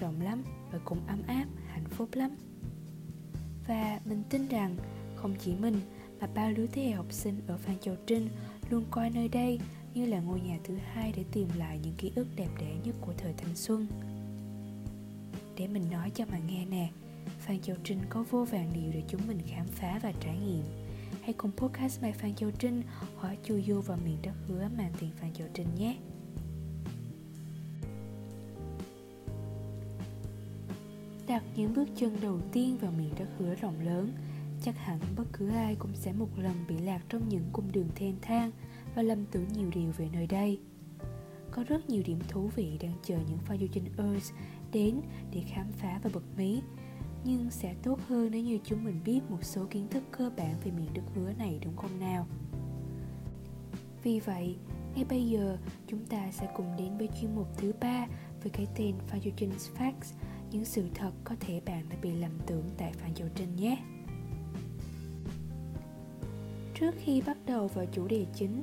rộng 0.01 0.21
lắm 0.21 0.43
và 0.73 0.79
cũng 0.85 0.99
ấm 1.07 1.23
áp, 1.27 1.47
hạnh 1.69 1.89
phúc 1.89 2.09
lắm. 2.13 2.31
Và 3.69 4.01
mình 4.05 4.23
tin 4.31 4.49
rằng 4.49 4.77
không 5.17 5.35
chỉ 5.39 5.55
mình 5.55 5.81
mà 6.21 6.27
bao 6.35 6.51
lứa 6.51 6.67
thế 6.73 6.83
hệ 6.83 6.91
học 6.91 7.07
sinh 7.11 7.41
ở 7.47 7.57
Phan 7.57 7.79
Châu 7.79 7.97
Trinh 8.07 8.29
luôn 8.71 8.85
coi 8.91 9.11
nơi 9.11 9.29
đây 9.29 9.61
như 9.95 10.07
là 10.07 10.21
ngôi 10.21 10.41
nhà 10.41 10.59
thứ 10.65 10.77
hai 10.93 11.13
để 11.17 11.25
tìm 11.33 11.49
lại 11.59 11.81
những 11.83 11.95
ký 11.99 12.13
ức 12.15 12.27
đẹp 12.37 12.49
đẽ 12.61 12.75
nhất 12.85 12.95
của 13.01 13.13
thời 13.19 13.33
thanh 13.33 13.57
xuân. 13.57 13.87
Để 15.57 15.69
mình 15.69 15.91
nói 15.91 16.11
cho 16.15 16.25
mà 16.31 16.39
nghe 16.49 16.67
nè, 16.67 16.91
Phan 17.39 17.61
Châu 17.61 17.77
Trinh 17.85 17.99
có 18.09 18.25
vô 18.31 18.45
vàng 18.45 18.71
điều 18.75 18.93
để 18.93 19.03
chúng 19.09 19.21
mình 19.29 19.39
khám 19.47 19.67
phá 19.67 20.01
và 20.03 20.13
trải 20.21 20.39
nghiệm. 20.39 20.82
Hãy 21.23 21.33
cùng 21.33 21.51
podcast 21.57 22.03
My 22.03 22.13
Phan 22.13 22.35
Châu 22.35 22.51
Trinh 22.51 22.83
hỏi 23.17 23.39
chu 23.43 23.61
du 23.67 23.81
vào 23.81 23.99
miền 24.05 24.17
đất 24.23 24.35
hứa 24.49 24.69
mang 24.77 24.93
tiền 25.01 25.11
Phan 25.17 25.33
Châu 25.33 25.49
Trinh 25.55 25.75
nhé. 25.79 25.97
Đặt 31.27 31.43
những 31.57 31.75
bước 31.75 31.89
chân 31.97 32.17
đầu 32.23 32.41
tiên 32.53 32.79
vào 32.79 32.93
miền 32.99 33.11
đất 33.19 33.29
hứa 33.39 33.55
rộng 33.55 33.81
lớn– 33.81 34.13
chắc 34.65 34.79
hẳn 34.79 34.99
bất 35.17 35.25
cứ 35.33 35.49
ai 35.49 35.75
cũng 35.75 35.95
sẽ 35.95 36.13
một 36.13 36.29
lần 36.37 36.53
bị 36.69 36.79
lạc 36.79 37.01
trong 37.09 37.29
những 37.29 37.45
cung 37.53 37.73
đường 37.73 37.89
thênh 37.95 38.15
thang 38.23 38.51
và 38.95 39.03
lầm 39.03 39.27
tưởng 39.27 39.47
nhiều 39.53 39.71
điều 39.75 39.91
về 39.97 40.09
nơi 40.13 40.27
đây 40.27 40.59
có 41.51 41.65
rất 41.69 41.91
nhiều 41.91 42.03
điểm 42.07 42.19
thú 42.29 42.51
vị 42.57 42.79
đang 42.81 42.95
chờ 43.03 43.15
những 43.29 43.39
pha 43.39 43.57
du 43.57 43.67
trinh 43.73 43.85
Earth 43.99 44.33
đến 44.73 45.01
để 45.33 45.43
khám 45.49 45.67
phá 45.73 46.01
và 46.03 46.11
bật 46.15 46.23
mí 46.37 46.63
nhưng 47.25 47.51
sẽ 47.51 47.75
tốt 47.83 47.99
hơn 48.09 48.29
nếu 48.31 48.43
như 48.43 48.59
chúng 48.65 48.85
mình 48.85 49.01
biết 49.05 49.21
một 49.29 49.45
số 49.45 49.67
kiến 49.71 49.89
thức 49.89 50.03
cơ 50.11 50.31
bản 50.37 50.55
về 50.65 50.71
miền 50.71 50.89
đất 50.95 51.03
hứa 51.15 51.33
này 51.33 51.59
đúng 51.65 51.77
không 51.77 52.01
nào 52.01 52.27
vì 54.03 54.21
vậy 54.21 54.57
ngay 54.95 55.05
bây 55.05 55.29
giờ 55.29 55.59
chúng 55.87 56.07
ta 56.07 56.31
sẽ 56.33 56.49
cùng 56.57 56.77
đến 56.79 56.99
với 56.99 57.09
chuyên 57.21 57.35
mục 57.35 57.47
thứ 57.57 57.73
ba 57.81 58.07
với 58.43 58.51
cái 58.51 58.67
tên 58.77 58.95
Phajogen's 59.11 59.77
Facts 59.79 60.15
những 60.51 60.65
sự 60.65 60.89
thật 60.95 61.13
có 61.25 61.35
thể 61.41 61.61
bạn 61.61 61.85
đã 61.91 61.97
bị 62.03 62.13
lầm 62.13 62.33
tưởng 62.47 62.65
tại 62.79 62.93
Phan 62.93 63.15
Châu 63.15 63.29
Trinh 63.35 63.57
nhé 63.57 63.79
trước 66.75 66.95
khi 66.99 67.23
bắt 67.27 67.37
đầu 67.47 67.69
vào 67.69 67.87
chủ 67.93 68.09
đề 68.09 68.27
chính 68.35 68.63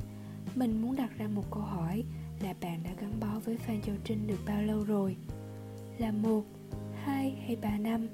mình 0.56 0.82
muốn 0.82 0.96
đặt 0.96 1.10
ra 1.18 1.28
một 1.28 1.44
câu 1.52 1.64
hỏi 1.64 2.04
là 2.42 2.54
bạn 2.62 2.84
đã 2.84 2.90
gắn 3.02 3.20
bó 3.20 3.40
với 3.46 3.58
Phan 3.58 3.82
Châu 3.82 3.96
Trinh 4.04 4.28
được 4.28 4.40
bao 4.46 4.62
lâu 4.62 4.84
rồi? 4.84 5.16
Là 5.98 6.12
một, 6.12 6.44
hai 7.04 7.32
hay 7.46 7.56
ba 7.56 7.78
năm? 7.78 8.08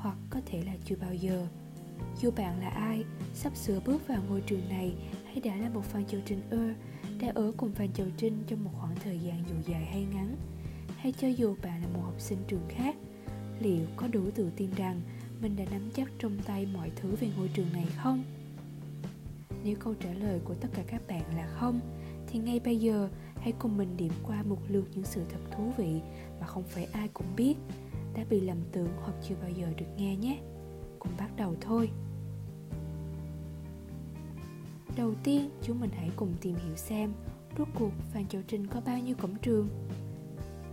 Hoặc 0.00 0.16
có 0.30 0.40
thể 0.46 0.62
là 0.66 0.72
chưa 0.84 0.96
bao 1.00 1.14
giờ. 1.14 1.46
Dù 2.20 2.30
bạn 2.30 2.60
là 2.60 2.68
ai, 2.68 3.04
sắp 3.34 3.56
sửa 3.56 3.80
bước 3.80 4.08
vào 4.08 4.22
ngôi 4.28 4.40
trường 4.40 4.68
này 4.68 4.94
hay 5.24 5.40
đã 5.40 5.56
là 5.56 5.68
một 5.68 5.82
fan 5.92 6.04
Châu 6.04 6.20
Trinh 6.26 6.40
ơ, 6.50 6.68
đã 7.20 7.32
ở 7.34 7.52
cùng 7.56 7.72
fan 7.78 7.88
Châu 7.94 8.06
Trinh 8.16 8.42
trong 8.46 8.64
một 8.64 8.70
khoảng 8.80 8.96
thời 9.04 9.18
gian 9.18 9.44
dù 9.48 9.54
dài 9.72 9.84
hay 9.84 10.06
ngắn. 10.14 10.36
Hay 10.96 11.12
cho 11.12 11.28
dù 11.28 11.56
bạn 11.62 11.82
là 11.82 11.88
một 11.94 12.00
học 12.02 12.20
sinh 12.20 12.38
trường 12.48 12.68
khác 12.68 12.96
Liệu 13.60 13.86
có 13.96 14.06
đủ 14.06 14.30
tự 14.34 14.50
tin 14.56 14.70
rằng 14.76 15.00
mình 15.42 15.56
đã 15.56 15.64
nắm 15.70 15.90
chắc 15.94 16.08
trong 16.18 16.38
tay 16.46 16.66
mọi 16.66 16.90
thứ 16.96 17.16
về 17.20 17.28
ngôi 17.36 17.48
trường 17.48 17.72
này 17.72 17.86
không? 17.96 18.24
Nếu 19.64 19.76
câu 19.76 19.94
trả 19.94 20.12
lời 20.12 20.40
của 20.44 20.54
tất 20.54 20.68
cả 20.74 20.82
các 20.86 21.02
bạn 21.08 21.22
là 21.36 21.46
không 21.46 21.80
thì 22.26 22.38
ngay 22.38 22.60
bây 22.60 22.76
giờ 22.76 23.08
hãy 23.36 23.52
cùng 23.58 23.76
mình 23.76 23.96
điểm 23.96 24.12
qua 24.26 24.42
một 24.42 24.58
lượt 24.68 24.84
những 24.94 25.04
sự 25.04 25.22
thật 25.28 25.56
thú 25.56 25.72
vị 25.76 26.00
mà 26.40 26.46
không 26.46 26.62
phải 26.62 26.84
ai 26.84 27.08
cũng 27.08 27.26
biết 27.36 27.54
đã 28.14 28.24
bị 28.30 28.40
lầm 28.40 28.58
tưởng 28.72 28.88
hoặc 29.02 29.12
chưa 29.28 29.34
bao 29.42 29.50
giờ 29.50 29.66
được 29.76 29.86
nghe 29.96 30.16
nhé. 30.16 30.38
Cùng 30.98 31.12
bắt 31.18 31.30
đầu 31.36 31.54
thôi. 31.60 31.90
Đầu 34.96 35.14
tiên, 35.24 35.50
chúng 35.62 35.80
mình 35.80 35.90
hãy 35.90 36.10
cùng 36.16 36.34
tìm 36.40 36.54
hiểu 36.54 36.76
xem 36.76 37.12
rốt 37.58 37.68
cuộc 37.74 37.92
phan 38.12 38.26
châu 38.28 38.42
trinh 38.48 38.66
có 38.66 38.80
bao 38.80 38.98
nhiêu 38.98 39.14
cổng 39.14 39.34
trường. 39.42 39.68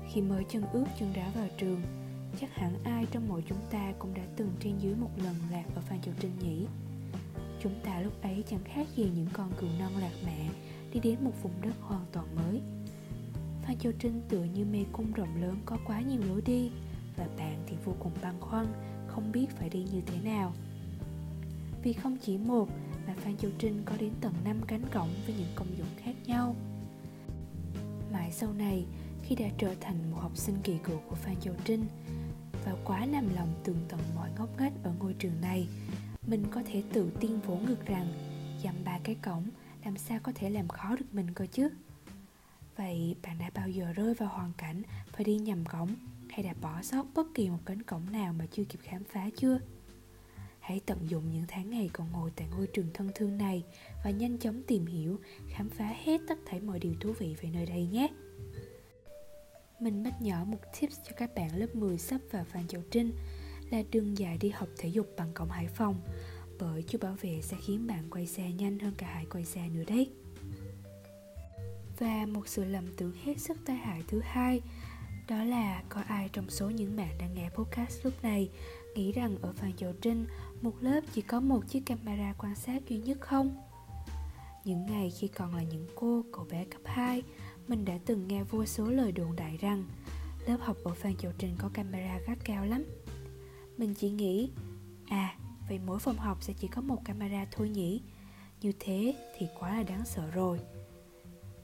Khi 0.09 0.21
mới 0.21 0.43
chân 0.49 0.63
ướt 0.73 0.85
chân 0.99 1.13
ráo 1.13 1.29
vào 1.35 1.47
trường, 1.57 1.81
chắc 2.39 2.55
hẳn 2.55 2.83
ai 2.83 3.05
trong 3.11 3.29
mỗi 3.29 3.43
chúng 3.49 3.57
ta 3.71 3.93
cũng 3.99 4.13
đã 4.13 4.23
từng 4.35 4.51
trên 4.59 4.77
dưới 4.77 4.95
một 4.95 5.09
lần 5.23 5.35
lạc 5.51 5.65
ở 5.75 5.81
phan 5.81 6.01
châu 6.01 6.13
trinh 6.19 6.31
nhỉ? 6.39 6.67
Chúng 7.61 7.73
ta 7.83 8.01
lúc 8.01 8.21
ấy 8.21 8.43
chẳng 8.49 8.63
khác 8.63 8.87
gì 8.95 9.11
những 9.15 9.27
con 9.33 9.51
cừu 9.59 9.69
non 9.79 9.91
lạc 9.99 10.13
mẹ 10.25 10.49
đi 10.93 10.99
đến 10.99 11.23
một 11.23 11.33
vùng 11.43 11.61
đất 11.61 11.73
hoàn 11.81 12.05
toàn 12.11 12.35
mới. 12.35 12.61
Phan 13.61 13.77
châu 13.79 13.91
trinh 13.99 14.21
tựa 14.29 14.43
như 14.43 14.65
mê 14.65 14.85
cung 14.91 15.11
rộng 15.11 15.41
lớn 15.41 15.57
có 15.65 15.77
quá 15.85 16.01
nhiều 16.01 16.21
lối 16.27 16.41
đi 16.41 16.71
và 17.17 17.27
bạn 17.37 17.63
thì 17.67 17.75
vô 17.85 17.93
cùng 17.99 18.11
băn 18.21 18.33
khoăn 18.39 18.65
không 19.07 19.31
biết 19.31 19.47
phải 19.49 19.69
đi 19.69 19.83
như 19.83 20.01
thế 20.05 20.17
nào. 20.23 20.53
Vì 21.83 21.93
không 21.93 22.17
chỉ 22.17 22.37
một 22.37 22.69
mà 23.07 23.13
Phan 23.17 23.37
Châu 23.37 23.51
Trinh 23.57 23.81
có 23.85 23.97
đến 23.99 24.11
tận 24.21 24.33
5 24.43 24.61
cánh 24.67 24.83
cổng 24.93 25.09
với 25.25 25.35
những 25.37 25.51
công 25.55 25.77
dụng 25.77 25.87
khác 25.97 26.13
nhau. 26.25 26.55
Mãi 28.11 28.31
sau 28.31 28.53
này, 28.53 28.85
khi 29.23 29.35
đã 29.35 29.47
trở 29.57 29.75
thành 29.81 30.11
một 30.11 30.17
học 30.21 30.37
sinh 30.37 30.55
kỳ 30.63 30.77
cựu 30.83 30.97
của 31.09 31.15
Phan 31.15 31.35
Châu 31.41 31.53
Trinh 31.65 31.85
và 32.65 32.75
quá 32.85 33.05
nằm 33.05 33.35
lòng 33.35 33.53
tường 33.63 33.77
tận 33.87 33.99
mọi 34.15 34.29
ngóc 34.37 34.49
ngách 34.59 34.73
ở 34.83 34.91
ngôi 34.99 35.13
trường 35.13 35.41
này, 35.41 35.67
mình 36.27 36.43
có 36.51 36.61
thể 36.65 36.83
tự 36.93 37.11
tin 37.19 37.39
vỗ 37.39 37.55
ngực 37.55 37.85
rằng 37.85 38.07
dặm 38.63 38.75
ba 38.85 38.99
cái 39.03 39.15
cổng 39.15 39.43
làm 39.85 39.97
sao 39.97 40.19
có 40.23 40.31
thể 40.35 40.49
làm 40.49 40.67
khó 40.67 40.95
được 40.95 41.05
mình 41.11 41.33
cơ 41.33 41.45
chứ? 41.45 41.69
Vậy 42.77 43.15
bạn 43.23 43.37
đã 43.37 43.49
bao 43.53 43.69
giờ 43.69 43.93
rơi 43.93 44.13
vào 44.13 44.29
hoàn 44.29 44.51
cảnh 44.57 44.81
phải 45.11 45.23
đi 45.23 45.37
nhầm 45.37 45.65
cổng? 45.65 45.89
Hay 46.29 46.43
đã 46.43 46.53
bỏ 46.61 46.81
sót 46.81 47.05
bất 47.13 47.27
kỳ 47.33 47.49
một 47.49 47.59
cánh 47.65 47.83
cổng 47.83 48.11
nào 48.11 48.33
mà 48.33 48.45
chưa 48.51 48.63
kịp 48.63 48.79
khám 48.83 49.03
phá 49.03 49.29
chưa 49.37 49.59
hãy 50.59 50.81
tận 50.85 51.09
dụng 51.09 51.31
những 51.31 51.45
tháng 51.47 51.69
ngày 51.69 51.89
còn 51.93 52.11
ngồi 52.11 52.31
tại 52.35 52.47
ngôi 52.51 52.67
trường 52.67 52.87
thân 52.93 53.09
thương 53.15 53.37
này 53.37 53.63
và 54.03 54.11
nhanh 54.11 54.37
chóng 54.37 54.63
tìm 54.67 54.85
hiểu, 54.85 55.19
khám 55.47 55.69
phá 55.69 55.95
hết 56.03 56.21
tất 56.27 56.39
thảy 56.45 56.61
mọi 56.61 56.79
điều 56.79 56.93
thú 56.99 57.13
vị 57.19 57.35
về 57.41 57.49
nơi 57.53 57.65
đây 57.65 57.87
nhé 57.87 58.07
mình 59.79 60.03
mách 60.03 60.21
nhỏ 60.21 60.43
một 60.47 60.57
tips 60.79 60.97
cho 61.03 61.11
các 61.17 61.35
bạn 61.35 61.55
lớp 61.55 61.75
10 61.75 61.97
sắp 61.97 62.21
vào 62.31 62.43
Phan 62.43 62.67
Châu 62.67 62.81
Trinh 62.91 63.11
là 63.71 63.83
đừng 63.91 64.17
dài 64.17 64.37
đi 64.37 64.49
học 64.49 64.69
thể 64.77 64.89
dục 64.89 65.07
bằng 65.17 65.33
cổng 65.33 65.49
Hải 65.49 65.67
Phòng, 65.67 66.01
bởi 66.59 66.83
chú 66.87 66.97
bảo 67.01 67.15
vệ 67.21 67.41
sẽ 67.41 67.57
khiến 67.65 67.87
bạn 67.87 68.09
quay 68.09 68.27
xe 68.27 68.51
nhanh 68.51 68.79
hơn 68.79 68.93
cả 68.97 69.07
Hải 69.07 69.25
quay 69.25 69.45
xe 69.45 69.69
nữa 69.69 69.83
đấy. 69.87 70.09
Và 71.99 72.25
một 72.25 72.47
sự 72.47 72.63
lầm 72.63 72.85
tưởng 72.97 73.13
hết 73.23 73.39
sức 73.39 73.57
tai 73.65 73.75
hại 73.75 74.03
thứ 74.07 74.21
hai 74.23 74.61
đó 75.27 75.43
là 75.43 75.83
có 75.89 76.01
ai 76.07 76.29
trong 76.33 76.49
số 76.49 76.69
những 76.69 76.95
bạn 76.95 77.17
đang 77.19 77.33
nghe 77.33 77.49
podcast 77.49 78.05
lúc 78.05 78.13
này 78.23 78.49
nghĩ 78.95 79.11
rằng 79.11 79.37
ở 79.41 79.53
Phan 79.53 79.73
Châu 79.73 79.93
Trinh 80.01 80.25
một 80.61 80.73
lớp 80.81 81.01
chỉ 81.13 81.21
có 81.21 81.39
một 81.39 81.67
chiếc 81.67 81.85
camera 81.85 82.33
quan 82.37 82.55
sát 82.55 82.89
duy 82.89 82.97
nhất 82.97 83.17
không? 83.21 83.55
Những 84.65 84.85
ngày 84.85 85.11
khi 85.19 85.27
còn 85.27 85.55
là 85.55 85.63
những 85.63 85.87
cô, 85.95 86.23
cậu 86.31 86.45
bé 86.51 86.65
cấp 86.65 86.81
2 86.85 87.23
Mình 87.67 87.85
đã 87.85 87.99
từng 88.05 88.27
nghe 88.27 88.43
vô 88.43 88.65
số 88.65 88.85
lời 88.85 89.11
đồn 89.11 89.35
đại 89.35 89.57
rằng 89.57 89.83
Lớp 90.47 90.57
học 90.61 90.77
ở 90.83 90.93
Phan 90.93 91.15
Châu 91.15 91.31
Trinh 91.37 91.55
có 91.57 91.69
camera 91.73 92.19
gắt 92.27 92.37
cao 92.43 92.65
lắm. 92.65 92.83
Mình 93.77 93.93
chỉ 93.93 94.09
nghĩ 94.09 94.51
À, 95.07 95.35
vậy 95.69 95.79
mỗi 95.85 95.99
phòng 95.99 96.17
học 96.17 96.37
sẽ 96.43 96.53
chỉ 96.59 96.67
có 96.67 96.81
một 96.81 97.05
camera 97.05 97.45
thôi 97.51 97.69
nhỉ? 97.69 98.01
Như 98.61 98.71
thế 98.79 99.15
thì 99.37 99.47
quá 99.59 99.75
là 99.75 99.83
đáng 99.83 100.05
sợ 100.05 100.29
rồi. 100.33 100.59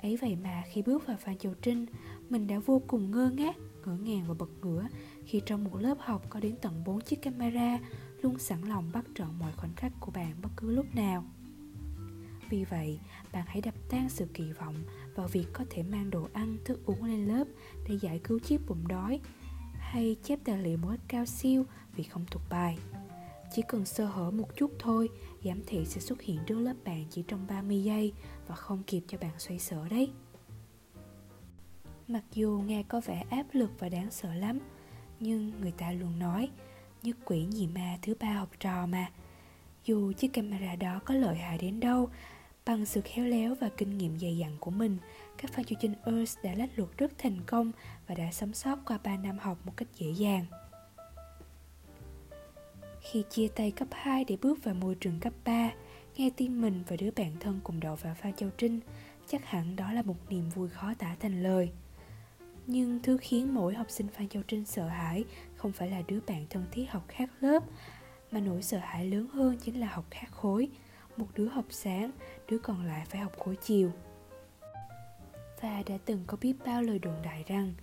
Ấy 0.01 0.17
vậy 0.17 0.37
mà 0.43 0.63
khi 0.71 0.81
bước 0.81 1.07
vào 1.07 1.17
Phan 1.17 1.37
Châu 1.37 1.53
Trinh 1.61 1.85
mình 2.33 2.47
đã 2.47 2.59
vô 2.59 2.81
cùng 2.87 3.11
ngơ 3.11 3.29
ngác, 3.29 3.55
ngỡ 3.85 3.95
ngàng 3.95 4.23
và 4.27 4.33
bật 4.33 4.49
ngửa 4.61 4.87
Khi 5.25 5.41
trong 5.45 5.63
một 5.63 5.75
lớp 5.79 5.97
học 5.99 6.25
có 6.29 6.39
đến 6.39 6.55
tận 6.61 6.83
4 6.85 7.01
chiếc 7.01 7.21
camera 7.21 7.79
Luôn 8.21 8.39
sẵn 8.39 8.61
lòng 8.61 8.89
bắt 8.93 9.05
trọn 9.15 9.27
mọi 9.39 9.51
khoảnh 9.57 9.73
khắc 9.75 9.91
của 9.99 10.11
bạn 10.11 10.33
bất 10.41 10.49
cứ 10.57 10.71
lúc 10.71 10.85
nào 10.95 11.23
vì 12.49 12.63
vậy, 12.63 12.99
bạn 13.31 13.43
hãy 13.47 13.61
đập 13.61 13.73
tan 13.89 14.09
sự 14.09 14.25
kỳ 14.33 14.51
vọng 14.51 14.75
vào 15.15 15.27
việc 15.27 15.45
có 15.53 15.65
thể 15.69 15.83
mang 15.83 16.09
đồ 16.09 16.27
ăn, 16.33 16.57
thức 16.65 16.79
uống 16.85 17.03
lên 17.03 17.25
lớp 17.25 17.47
để 17.89 17.97
giải 18.01 18.19
cứu 18.23 18.39
chiếc 18.39 18.61
bụng 18.67 18.87
đói 18.87 19.19
hay 19.73 20.15
chép 20.23 20.39
tài 20.43 20.57
liệu 20.57 20.77
một 20.77 20.89
cách 20.89 20.99
cao 21.07 21.25
siêu 21.25 21.65
vì 21.95 22.03
không 22.03 22.25
thuộc 22.31 22.41
bài. 22.49 22.77
Chỉ 23.55 23.61
cần 23.67 23.85
sơ 23.85 24.05
hở 24.05 24.31
một 24.31 24.55
chút 24.55 24.71
thôi, 24.79 25.09
giám 25.43 25.61
thị 25.67 25.85
sẽ 25.85 26.01
xuất 26.01 26.21
hiện 26.21 26.39
trước 26.45 26.59
lớp 26.59 26.75
bạn 26.83 27.05
chỉ 27.09 27.23
trong 27.27 27.47
30 27.47 27.83
giây 27.83 28.13
và 28.47 28.55
không 28.55 28.83
kịp 28.83 29.01
cho 29.07 29.17
bạn 29.17 29.31
xoay 29.37 29.59
sở 29.59 29.87
đấy. 29.89 30.11
Mặc 32.07 32.23
dù 32.33 32.63
nghe 32.65 32.83
có 32.83 33.01
vẻ 33.05 33.23
áp 33.29 33.45
lực 33.51 33.71
và 33.79 33.89
đáng 33.89 34.11
sợ 34.11 34.33
lắm, 34.33 34.59
nhưng 35.19 35.51
người 35.61 35.71
ta 35.71 35.91
luôn 35.91 36.19
nói 36.19 36.49
như 37.03 37.13
quỷ 37.25 37.45
nhì 37.45 37.67
ma 37.67 37.97
thứ 38.01 38.15
ba 38.19 38.33
học 38.33 38.49
trò 38.59 38.85
mà. 38.85 39.11
Dù 39.85 40.11
chiếc 40.11 40.33
camera 40.33 40.75
đó 40.75 40.99
có 41.05 41.13
lợi 41.13 41.35
hại 41.35 41.57
đến 41.57 41.79
đâu 41.79 42.09
Bằng 42.65 42.85
sự 42.85 43.01
khéo 43.01 43.25
léo 43.25 43.55
và 43.55 43.69
kinh 43.77 43.97
nghiệm 43.97 44.19
dày 44.19 44.37
dặn 44.37 44.57
của 44.59 44.71
mình, 44.71 44.97
các 45.37 45.51
pha 45.53 45.63
chương 45.63 45.79
trình 45.79 45.93
Earth 46.05 46.43
đã 46.43 46.53
lách 46.55 46.69
luật 46.75 46.89
rất 46.97 47.11
thành 47.17 47.37
công 47.45 47.71
và 48.07 48.15
đã 48.15 48.31
sống 48.31 48.53
sót 48.53 48.79
qua 48.85 48.99
3 49.03 49.17
năm 49.17 49.37
học 49.39 49.57
một 49.65 49.73
cách 49.77 49.87
dễ 49.95 50.07
dàng. 50.11 50.45
Khi 53.01 53.23
chia 53.29 53.47
tay 53.47 53.71
cấp 53.71 53.87
2 53.91 54.25
để 54.25 54.37
bước 54.41 54.63
vào 54.63 54.75
môi 54.75 54.95
trường 54.95 55.19
cấp 55.19 55.33
3, 55.45 55.71
nghe 56.17 56.29
tin 56.37 56.61
mình 56.61 56.83
và 56.87 56.95
đứa 56.95 57.11
bạn 57.15 57.31
thân 57.39 57.59
cùng 57.63 57.79
đậu 57.79 57.95
vào 57.95 58.15
pha 58.15 58.31
châu 58.31 58.49
Trinh, 58.57 58.79
chắc 59.27 59.45
hẳn 59.45 59.75
đó 59.75 59.91
là 59.91 60.01
một 60.01 60.15
niềm 60.29 60.49
vui 60.49 60.69
khó 60.69 60.93
tả 60.99 61.15
thành 61.19 61.43
lời. 61.43 61.71
Nhưng 62.67 62.99
thứ 63.03 63.17
khiến 63.21 63.53
mỗi 63.53 63.73
học 63.73 63.89
sinh 63.89 64.07
Phan 64.07 64.29
Châu 64.29 64.43
Trinh 64.47 64.65
sợ 64.65 64.87
hãi 64.87 65.23
không 65.55 65.71
phải 65.71 65.89
là 65.89 66.01
đứa 66.07 66.19
bạn 66.27 66.45
thân 66.49 66.65
thiết 66.71 66.85
học 66.89 67.05
khác 67.07 67.29
lớp, 67.39 67.63
mà 68.31 68.39
nỗi 68.39 68.61
sợ 68.61 68.77
hãi 68.77 69.05
lớn 69.05 69.27
hơn 69.27 69.57
chính 69.57 69.79
là 69.79 69.87
học 69.87 70.05
khác 70.11 70.27
khối, 70.31 70.69
một 71.17 71.27
đứa 71.35 71.47
học 71.47 71.65
sáng 71.69 72.11
đứa 72.49 72.57
còn 72.57 72.85
lại 72.85 73.05
phải 73.09 73.21
học 73.21 73.31
khối 73.39 73.55
chiều. 73.55 73.91
Và 75.61 75.83
đã 75.87 75.97
từng 76.05 76.23
có 76.27 76.37
biết 76.41 76.53
bao 76.65 76.81
lời 76.81 76.99
đồn 76.99 77.15
đại 77.23 77.43
rằng 77.47 77.73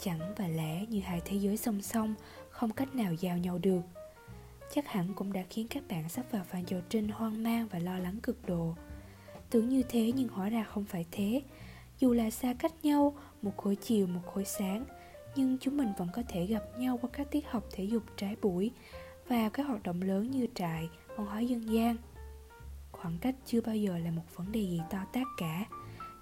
chẳng 0.00 0.34
và 0.36 0.48
lẽ 0.48 0.86
như 0.86 1.00
hai 1.00 1.22
thế 1.24 1.36
giới 1.36 1.56
song 1.56 1.82
song 1.82 2.14
không 2.50 2.72
cách 2.72 2.94
nào 2.94 3.14
giao 3.14 3.38
nhau 3.38 3.58
được. 3.58 3.80
Chắc 4.74 4.88
hẳn 4.88 5.14
cũng 5.14 5.32
đã 5.32 5.44
khiến 5.50 5.66
các 5.68 5.82
bạn 5.88 6.08
sắp 6.08 6.26
vào 6.30 6.44
Phan 6.44 6.64
Châu 6.64 6.80
Trinh 6.88 7.08
hoang 7.08 7.42
mang 7.42 7.68
và 7.70 7.78
lo 7.78 7.98
lắng 7.98 8.18
cực 8.22 8.46
độ. 8.46 8.74
Tưởng 9.50 9.68
như 9.68 9.82
thế 9.88 10.12
nhưng 10.16 10.28
hóa 10.28 10.48
ra 10.48 10.64
không 10.64 10.84
phải 10.84 11.06
thế 11.10 11.42
dù 12.04 12.12
là 12.12 12.30
xa 12.30 12.54
cách 12.58 12.84
nhau, 12.84 13.16
một 13.42 13.56
khối 13.56 13.76
chiều, 13.76 14.06
một 14.06 14.20
khối 14.26 14.44
sáng, 14.44 14.84
nhưng 15.36 15.58
chúng 15.58 15.76
mình 15.76 15.88
vẫn 15.98 16.08
có 16.12 16.22
thể 16.28 16.46
gặp 16.46 16.62
nhau 16.78 16.98
qua 17.02 17.10
các 17.12 17.30
tiết 17.30 17.50
học 17.50 17.64
thể 17.72 17.84
dục 17.84 18.02
trái 18.16 18.36
buổi 18.42 18.70
và 19.28 19.48
các 19.48 19.66
hoạt 19.66 19.82
động 19.82 20.02
lớn 20.02 20.30
như 20.30 20.46
trại, 20.54 20.88
văn 21.16 21.26
hóa 21.26 21.40
dân 21.40 21.72
gian. 21.72 21.96
Khoảng 22.92 23.18
cách 23.18 23.34
chưa 23.46 23.60
bao 23.60 23.76
giờ 23.76 23.98
là 23.98 24.10
một 24.10 24.22
vấn 24.36 24.52
đề 24.52 24.60
gì 24.60 24.80
to 24.90 24.98
tát 25.12 25.26
cả, 25.36 25.64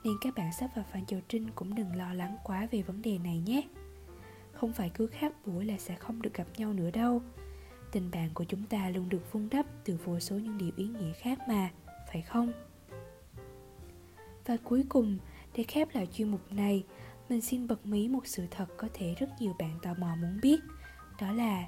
nên 0.04 0.14
các 0.20 0.34
bạn 0.36 0.52
sắp 0.52 0.70
vào 0.76 0.84
Phan 0.92 1.06
Châu 1.06 1.20
Trinh 1.28 1.50
cũng 1.54 1.74
đừng 1.74 1.96
lo 1.96 2.14
lắng 2.14 2.36
quá 2.44 2.68
về 2.70 2.82
vấn 2.82 3.02
đề 3.02 3.18
này 3.18 3.38
nhé. 3.38 3.62
Không 4.52 4.72
phải 4.72 4.90
cứ 4.94 5.06
khác 5.06 5.32
buổi 5.46 5.64
là 5.64 5.78
sẽ 5.78 5.94
không 5.94 6.22
được 6.22 6.34
gặp 6.34 6.46
nhau 6.56 6.72
nữa 6.72 6.90
đâu. 6.90 7.22
Tình 7.92 8.10
bạn 8.10 8.30
của 8.34 8.44
chúng 8.44 8.66
ta 8.66 8.90
luôn 8.90 9.08
được 9.08 9.32
vun 9.32 9.48
đắp 9.50 9.66
từ 9.84 9.98
vô 10.04 10.20
số 10.20 10.36
những 10.36 10.58
điều 10.58 10.70
ý 10.76 10.86
nghĩa 10.86 11.12
khác 11.12 11.38
mà, 11.48 11.70
phải 12.12 12.22
không? 12.22 12.52
Và 14.46 14.56
cuối 14.64 14.84
cùng 14.88 15.18
để 15.54 15.64
khép 15.68 15.88
lại 15.92 16.08
chuyên 16.12 16.30
mục 16.30 16.52
này 16.52 16.84
mình 17.28 17.40
xin 17.40 17.66
bật 17.66 17.86
mí 17.86 18.08
một 18.08 18.26
sự 18.26 18.46
thật 18.50 18.66
có 18.76 18.88
thể 18.94 19.14
rất 19.18 19.28
nhiều 19.40 19.54
bạn 19.58 19.78
tò 19.82 19.94
mò 19.98 20.16
muốn 20.20 20.38
biết 20.42 20.60
đó 21.20 21.32
là 21.32 21.64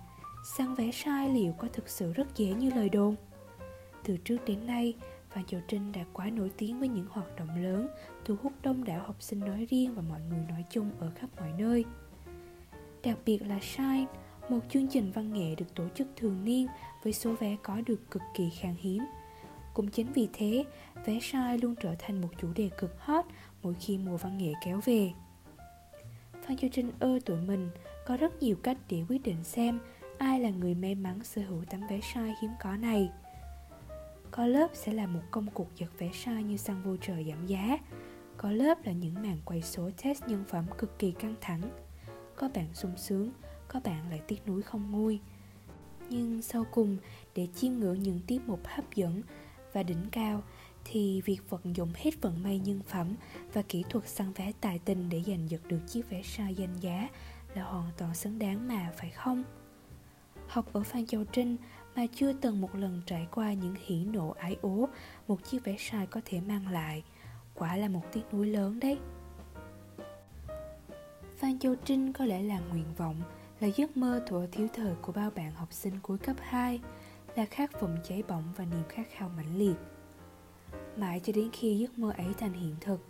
săn 0.56 0.74
vé 0.74 0.90
sai 0.92 1.28
liệu 1.28 1.52
có 1.58 1.68
thực 1.72 1.88
sự 1.88 2.12
rất 2.12 2.36
dễ 2.36 2.46
như 2.46 2.70
lời 2.70 2.88
đồn 2.88 3.16
từ 4.04 4.16
trước 4.16 4.36
đến 4.46 4.66
nay, 4.66 4.94
Phan 5.30 5.44
Châu 5.44 5.60
Trinh 5.68 5.92
đã 5.92 6.04
quá 6.12 6.30
nổi 6.30 6.50
tiếng 6.56 6.78
với 6.78 6.88
những 6.88 7.06
hoạt 7.10 7.36
động 7.36 7.62
lớn, 7.62 7.88
thu 8.24 8.36
hút 8.42 8.52
đông 8.62 8.84
đảo 8.84 9.02
học 9.06 9.16
sinh 9.18 9.40
nói 9.40 9.66
riêng 9.70 9.94
và 9.94 10.02
mọi 10.08 10.20
người 10.30 10.44
nói 10.48 10.64
chung 10.70 10.90
ở 11.00 11.10
khắp 11.14 11.30
mọi 11.36 11.52
nơi. 11.58 11.84
Đặc 13.02 13.18
biệt 13.24 13.38
là 13.46 13.58
Shine, 13.62 14.06
một 14.48 14.60
chương 14.70 14.88
trình 14.88 15.12
văn 15.14 15.32
nghệ 15.32 15.54
được 15.54 15.74
tổ 15.74 15.84
chức 15.94 16.06
thường 16.16 16.44
niên 16.44 16.66
với 17.02 17.12
số 17.12 17.34
vé 17.40 17.56
có 17.62 17.80
được 17.86 18.10
cực 18.10 18.22
kỳ 18.36 18.50
khan 18.60 18.74
hiếm. 18.78 19.02
Cũng 19.74 19.88
chính 19.88 20.12
vì 20.12 20.28
thế, 20.32 20.64
vé 21.04 21.20
Shine 21.20 21.56
luôn 21.62 21.74
trở 21.80 21.94
thành 21.98 22.20
một 22.20 22.28
chủ 22.40 22.48
đề 22.54 22.70
cực 22.78 23.00
hot 23.00 23.24
mỗi 23.64 23.74
khi 23.80 23.98
mùa 23.98 24.16
văn 24.16 24.38
nghệ 24.38 24.52
kéo 24.64 24.80
về. 24.84 25.10
Phan 26.42 26.56
Châu 26.56 26.70
Trinh 26.72 26.92
ơi 26.98 27.20
tuổi 27.24 27.40
mình, 27.40 27.70
có 28.06 28.16
rất 28.16 28.42
nhiều 28.42 28.56
cách 28.62 28.78
để 28.88 29.04
quyết 29.08 29.22
định 29.22 29.44
xem 29.44 29.78
ai 30.18 30.40
là 30.40 30.50
người 30.50 30.74
may 30.74 30.94
mắn 30.94 31.24
sở 31.24 31.42
hữu 31.42 31.64
tấm 31.70 31.80
vé 31.90 32.00
sai 32.14 32.34
hiếm 32.42 32.50
có 32.60 32.76
này– 32.76 33.10
có 34.36 34.46
lớp 34.46 34.68
sẽ 34.72 34.92
là 34.92 35.06
một 35.06 35.20
công 35.30 35.46
cuộc 35.54 35.68
giật 35.76 35.86
vé 35.98 36.10
sai 36.12 36.42
như 36.42 36.56
săn 36.56 36.82
vô 36.82 36.96
trời 36.96 37.24
giảm 37.28 37.46
giá. 37.46 37.78
Có 38.36 38.50
lớp 38.50 38.86
là 38.86 38.92
những 38.92 39.14
màn 39.14 39.38
quay 39.44 39.62
số 39.62 39.90
test 40.02 40.22
nhân 40.26 40.44
phẩm 40.48 40.64
cực 40.78 40.98
kỳ 40.98 41.12
căng 41.12 41.34
thẳng. 41.40 41.62
Có 42.36 42.48
bạn 42.54 42.66
sung 42.72 42.92
sướng, 42.96 43.30
có 43.68 43.80
bạn 43.84 44.10
lại 44.10 44.20
tiếc 44.28 44.48
nuối 44.48 44.62
không 44.62 44.90
nguôi. 44.90 45.20
Nhưng 46.10 46.42
sau 46.42 46.64
cùng, 46.72 46.96
để 47.34 47.48
chiêm 47.54 47.72
ngưỡng 47.72 48.02
những 48.02 48.20
tiết 48.26 48.40
mục 48.46 48.60
hấp 48.64 48.94
dẫn 48.94 49.22
và 49.72 49.82
đỉnh 49.82 50.10
cao 50.12 50.42
thì 50.84 51.20
việc 51.24 51.50
vận 51.50 51.76
dụng 51.76 51.92
hết 51.94 52.22
vận 52.22 52.42
may 52.42 52.58
nhân 52.58 52.80
phẩm 52.86 53.14
và 53.52 53.62
kỹ 53.62 53.84
thuật 53.90 54.08
săn 54.08 54.32
vé 54.32 54.52
tài 54.60 54.78
tình 54.78 55.08
để 55.08 55.22
giành 55.26 55.50
giật 55.50 55.60
được 55.68 55.80
chiếc 55.88 56.10
vé 56.10 56.22
sai 56.22 56.54
danh 56.54 56.76
giá 56.80 57.08
là 57.54 57.62
hoàn 57.62 57.90
toàn 57.96 58.14
xứng 58.14 58.38
đáng 58.38 58.68
mà, 58.68 58.92
phải 58.96 59.10
không? 59.10 59.44
Học 60.48 60.72
ở 60.72 60.82
Phan 60.82 61.06
Châu 61.06 61.24
Trinh 61.24 61.56
mà 61.96 62.06
chưa 62.14 62.32
từng 62.32 62.60
một 62.60 62.74
lần 62.74 63.02
trải 63.06 63.26
qua 63.30 63.52
những 63.52 63.74
hỉ 63.86 64.04
nộ 64.04 64.30
ái 64.30 64.56
ố, 64.60 64.88
một 65.28 65.44
chiếc 65.44 65.64
vé 65.64 65.76
sai 65.78 66.06
có 66.06 66.20
thể 66.24 66.40
mang 66.40 66.68
lại, 66.68 67.02
quả 67.54 67.76
là 67.76 67.88
một 67.88 68.02
tiếc 68.12 68.22
nuối 68.32 68.46
lớn 68.46 68.80
đấy 68.80 68.98
Phan 71.36 71.58
Châu 71.58 71.74
Trinh 71.84 72.12
có 72.12 72.24
lẽ 72.24 72.42
là 72.42 72.60
nguyện 72.60 72.94
vọng, 72.96 73.22
là 73.60 73.68
giấc 73.76 73.96
mơ 73.96 74.22
thuở 74.26 74.46
thiếu 74.52 74.68
thời 74.74 74.94
của 75.02 75.12
bao 75.12 75.30
bạn 75.30 75.52
học 75.54 75.72
sinh 75.72 75.94
cuối 76.02 76.18
cấp 76.18 76.36
2 76.40 76.80
là 77.36 77.44
khát 77.44 77.80
vọng 77.80 77.96
cháy 78.08 78.22
bỏng 78.28 78.44
và 78.56 78.64
niềm 78.64 78.82
khát 78.88 79.06
khao 79.10 79.28
mãnh 79.36 79.58
liệt 79.58 79.76
mãi 80.98 81.20
cho 81.24 81.32
đến 81.32 81.48
khi 81.52 81.78
giấc 81.78 81.98
mơ 81.98 82.12
ấy 82.16 82.34
thành 82.38 82.52
hiện 82.52 82.76
thực, 82.80 83.06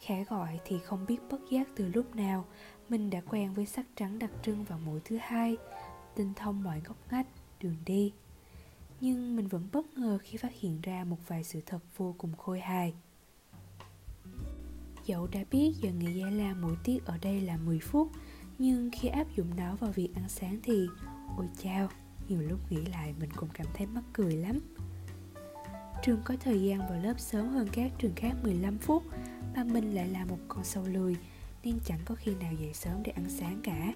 khẽ 0.00 0.24
gọi 0.24 0.60
thì 0.64 0.78
không 0.78 1.06
biết 1.06 1.18
bất 1.30 1.40
giác 1.50 1.68
từ 1.76 1.88
lúc 1.94 2.16
nào 2.16 2.44
mình 2.88 3.10
đã 3.10 3.20
quen 3.20 3.52
với 3.52 3.66
sắc 3.66 3.86
trắng 3.96 4.18
đặc 4.18 4.30
trưng 4.42 4.64
vào 4.64 4.78
mỗi 4.84 5.00
thứ 5.04 5.18
hai, 5.20 5.56
tinh 6.14 6.32
thông 6.36 6.62
mọi 6.62 6.80
ngóc 6.84 6.96
ngách, 7.10 7.26
đường 7.60 7.76
đi. 7.86 8.12
Nhưng 9.00 9.36
mình 9.36 9.46
vẫn 9.46 9.68
bất 9.72 9.98
ngờ 9.98 10.18
khi 10.22 10.36
phát 10.36 10.52
hiện 10.60 10.80
ra 10.80 11.04
một 11.04 11.18
vài 11.28 11.44
sự 11.44 11.60
thật 11.66 11.78
vô 11.96 12.14
cùng 12.18 12.36
khôi 12.36 12.60
hài. 12.60 12.94
Dẫu 15.04 15.26
đã 15.26 15.40
biết 15.50 15.72
giờ 15.80 15.90
nghỉ 15.90 16.20
giải 16.20 16.32
lao 16.32 16.54
mỗi 16.60 16.76
tiết 16.84 17.04
ở 17.04 17.18
đây 17.18 17.40
là 17.40 17.56
10 17.56 17.78
phút, 17.80 18.10
nhưng 18.58 18.90
khi 18.92 19.08
áp 19.08 19.26
dụng 19.36 19.56
nó 19.56 19.76
vào 19.76 19.92
việc 19.92 20.08
ăn 20.14 20.28
sáng 20.28 20.58
thì, 20.62 20.86
ôi 21.36 21.48
chao, 21.62 21.88
nhiều 22.28 22.42
lúc 22.42 22.72
nghĩ 22.72 22.84
lại 22.84 23.14
mình 23.20 23.30
cũng 23.36 23.48
cảm 23.52 23.66
thấy 23.74 23.86
mắc 23.86 24.04
cười 24.12 24.36
lắm 24.36 24.60
trường 26.06 26.20
có 26.24 26.34
thời 26.40 26.62
gian 26.62 26.78
vào 26.78 26.98
lớp 27.02 27.20
sớm 27.20 27.48
hơn 27.48 27.68
các 27.72 27.92
trường 27.98 28.14
khác 28.16 28.32
15 28.42 28.78
phút, 28.78 29.02
mà 29.56 29.64
mình 29.64 29.94
lại 29.94 30.08
là 30.08 30.24
một 30.24 30.38
con 30.48 30.64
sâu 30.64 30.84
lười, 30.92 31.16
nên 31.64 31.78
chẳng 31.84 32.00
có 32.04 32.14
khi 32.14 32.34
nào 32.34 32.52
dậy 32.60 32.74
sớm 32.74 33.02
để 33.04 33.12
ăn 33.12 33.24
sáng 33.28 33.60
cả. 33.62 33.92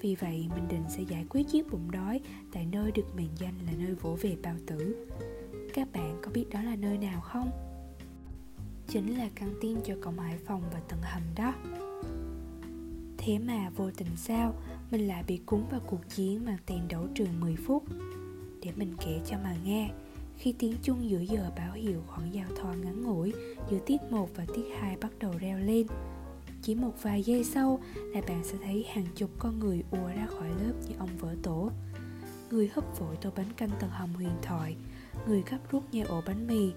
Vì 0.00 0.14
vậy, 0.14 0.48
mình 0.54 0.68
định 0.68 0.84
sẽ 0.88 1.02
giải 1.02 1.26
quyết 1.30 1.48
chiếc 1.48 1.70
bụng 1.70 1.90
đói 1.90 2.20
tại 2.52 2.66
nơi 2.72 2.92
được 2.92 3.16
mệnh 3.16 3.30
danh 3.38 3.54
là 3.66 3.72
nơi 3.78 3.94
vỗ 3.94 4.16
về 4.20 4.36
bao 4.42 4.54
tử. 4.66 5.08
Các 5.74 5.88
bạn 5.92 6.18
có 6.22 6.30
biết 6.30 6.46
đó 6.50 6.62
là 6.62 6.76
nơi 6.76 6.98
nào 6.98 7.20
không? 7.20 7.50
Chính 8.88 9.18
là 9.18 9.28
căng 9.34 9.54
tin 9.60 9.78
cho 9.84 9.94
cổng 10.02 10.18
hải 10.18 10.38
phòng 10.46 10.62
và 10.72 10.80
tầng 10.80 11.02
hầm 11.02 11.22
đó. 11.36 11.54
Thế 13.18 13.38
mà 13.38 13.70
vô 13.76 13.90
tình 13.90 14.16
sao, 14.16 14.54
mình 14.90 15.08
lại 15.08 15.24
bị 15.26 15.40
cuốn 15.46 15.64
vào 15.70 15.80
cuộc 15.86 16.08
chiến 16.08 16.44
mang 16.44 16.58
tên 16.66 16.88
đấu 16.88 17.06
trường 17.14 17.40
10 17.40 17.56
phút. 17.56 17.84
Để 18.62 18.72
mình 18.76 18.94
kể 19.00 19.20
cho 19.26 19.36
mà 19.44 19.56
nghe 19.64 19.90
khi 20.40 20.54
tiếng 20.58 20.74
chuông 20.82 21.10
giữa 21.10 21.20
giờ 21.20 21.50
báo 21.56 21.72
hiệu 21.72 22.02
khoảng 22.06 22.34
giao 22.34 22.48
thoa 22.56 22.74
ngắn 22.74 23.02
ngủi, 23.02 23.32
giữa 23.70 23.78
tiết 23.86 23.96
1 24.10 24.28
và 24.36 24.46
tiết 24.54 24.64
2 24.78 24.96
bắt 24.96 25.10
đầu 25.18 25.32
reo 25.40 25.58
lên. 25.58 25.86
Chỉ 26.62 26.74
một 26.74 27.02
vài 27.02 27.22
giây 27.22 27.44
sau 27.44 27.80
là 27.96 28.20
bạn 28.28 28.44
sẽ 28.44 28.58
thấy 28.64 28.86
hàng 28.92 29.06
chục 29.14 29.30
con 29.38 29.58
người 29.58 29.84
ùa 29.90 30.08
ra 30.16 30.26
khỏi 30.26 30.48
lớp 30.48 30.72
như 30.88 30.94
ông 30.98 31.08
vỡ 31.18 31.34
tổ. 31.42 31.70
Người 32.50 32.70
hấp 32.74 32.98
vội 32.98 33.16
tô 33.20 33.30
bánh 33.36 33.52
canh 33.56 33.70
tầng 33.80 33.90
hầm 33.90 34.14
huyền 34.14 34.32
thoại, 34.42 34.76
người 35.28 35.42
gấp 35.50 35.58
rút 35.70 35.82
nhai 35.92 36.04
ổ 36.04 36.22
bánh 36.26 36.46
mì. 36.46 36.70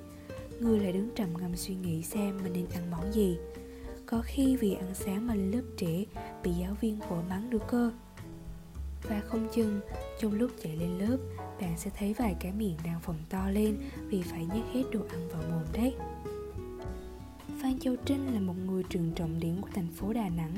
Người 0.60 0.80
lại 0.80 0.92
đứng 0.92 1.10
trầm 1.16 1.30
ngâm 1.38 1.56
suy 1.56 1.76
nghĩ 1.76 2.02
xem 2.02 2.40
mình 2.44 2.54
nên 2.54 2.66
ăn 2.74 2.92
món 2.92 3.14
gì. 3.14 3.38
Có 4.06 4.22
khi 4.26 4.56
vì 4.56 4.74
ăn 4.74 4.94
sáng 4.94 5.28
mà 5.28 5.36
lớp 5.36 5.64
trẻ 5.78 6.06
bị 6.44 6.52
giáo 6.52 6.76
viên 6.82 7.00
vội 7.10 7.24
mắng 7.30 7.50
được 7.50 7.64
cơ 7.68 7.92
và 9.04 9.22
không 9.26 9.48
chừng 9.54 9.80
trong 10.20 10.34
lúc 10.34 10.52
chạy 10.64 10.76
lên 10.76 11.00
lớp, 11.00 11.18
bạn 11.62 11.78
sẽ 11.78 11.92
thấy 11.98 12.14
vài 12.14 12.36
cái 12.40 12.52
miệng 12.52 12.78
đang 12.86 13.00
phồng 13.00 13.18
to 13.30 13.50
lên 13.50 13.78
vì 14.08 14.22
phải 14.22 14.46
nhét 14.46 14.64
hết 14.74 14.84
đồ 14.92 15.00
ăn 15.10 15.30
vào 15.30 15.42
mồm 15.52 15.64
đấy 15.74 15.96
Phan 17.64 17.80
Châu 17.80 17.96
Trinh 18.06 18.34
là 18.34 18.40
một 18.40 18.54
người 18.66 18.84
trường 18.90 19.12
trọng 19.16 19.40
điểm 19.40 19.62
của 19.62 19.70
thành 19.74 19.88
phố 19.96 20.14
Đà 20.14 20.30
Nẵng 20.30 20.56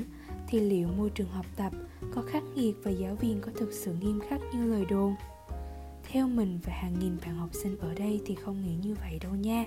thì 0.48 0.60
liệu 0.60 0.88
môi 0.88 1.10
trường 1.10 1.28
học 1.28 1.46
tập 1.56 1.72
có 2.14 2.22
khắc 2.22 2.42
nghiệt 2.54 2.74
và 2.82 2.90
giáo 2.90 3.14
viên 3.14 3.40
có 3.40 3.52
thực 3.58 3.72
sự 3.72 3.94
nghiêm 3.94 4.20
khắc 4.28 4.40
như 4.54 4.64
lời 4.64 4.84
đồn? 4.90 5.14
Theo 6.08 6.28
mình 6.28 6.58
và 6.64 6.72
hàng 6.72 6.98
nghìn 6.98 7.16
bạn 7.26 7.36
học 7.36 7.48
sinh 7.52 7.78
ở 7.78 7.94
đây 7.94 8.20
thì 8.26 8.34
không 8.34 8.62
nghĩ 8.62 8.74
như 8.82 8.94
vậy 8.94 9.18
đâu 9.22 9.34
nha. 9.34 9.66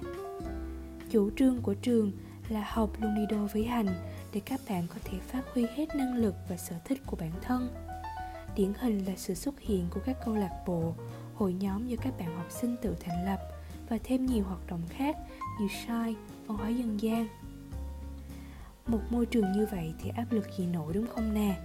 Chủ 1.09 1.29
trương 1.35 1.61
của 1.61 1.73
trường 1.73 2.11
là 2.49 2.63
học 2.69 2.89
luôn 3.01 3.15
đi 3.15 3.21
đôi 3.29 3.47
với 3.47 3.63
hành 3.63 3.87
để 4.33 4.39
các 4.45 4.59
bạn 4.69 4.83
có 4.87 4.95
thể 5.03 5.19
phát 5.19 5.43
huy 5.53 5.65
hết 5.75 5.95
năng 5.95 6.15
lực 6.15 6.35
và 6.49 6.57
sở 6.57 6.75
thích 6.85 7.01
của 7.05 7.15
bản 7.15 7.31
thân. 7.41 7.88
Điển 8.55 8.73
hình 8.79 9.05
là 9.05 9.13
sự 9.17 9.33
xuất 9.33 9.59
hiện 9.59 9.87
của 9.89 9.99
các 10.05 10.17
câu 10.25 10.35
lạc 10.35 10.63
bộ, 10.67 10.93
hội 11.35 11.53
nhóm 11.53 11.87
do 11.87 11.97
các 12.01 12.13
bạn 12.19 12.37
học 12.37 12.47
sinh 12.49 12.75
tự 12.81 12.95
thành 12.99 13.25
lập 13.25 13.39
và 13.89 13.97
thêm 14.03 14.25
nhiều 14.25 14.43
hoạt 14.43 14.67
động 14.67 14.81
khác 14.89 15.17
như 15.59 15.67
sai, 15.87 16.15
văn 16.47 16.57
hóa 16.57 16.69
dân 16.69 17.01
gian. 17.01 17.27
Một 18.87 18.99
môi 19.09 19.25
trường 19.25 19.51
như 19.51 19.67
vậy 19.71 19.93
thì 19.99 20.09
áp 20.09 20.25
lực 20.31 20.47
gì 20.57 20.65
nổi 20.65 20.93
đúng 20.93 21.07
không 21.15 21.33
nè? 21.33 21.59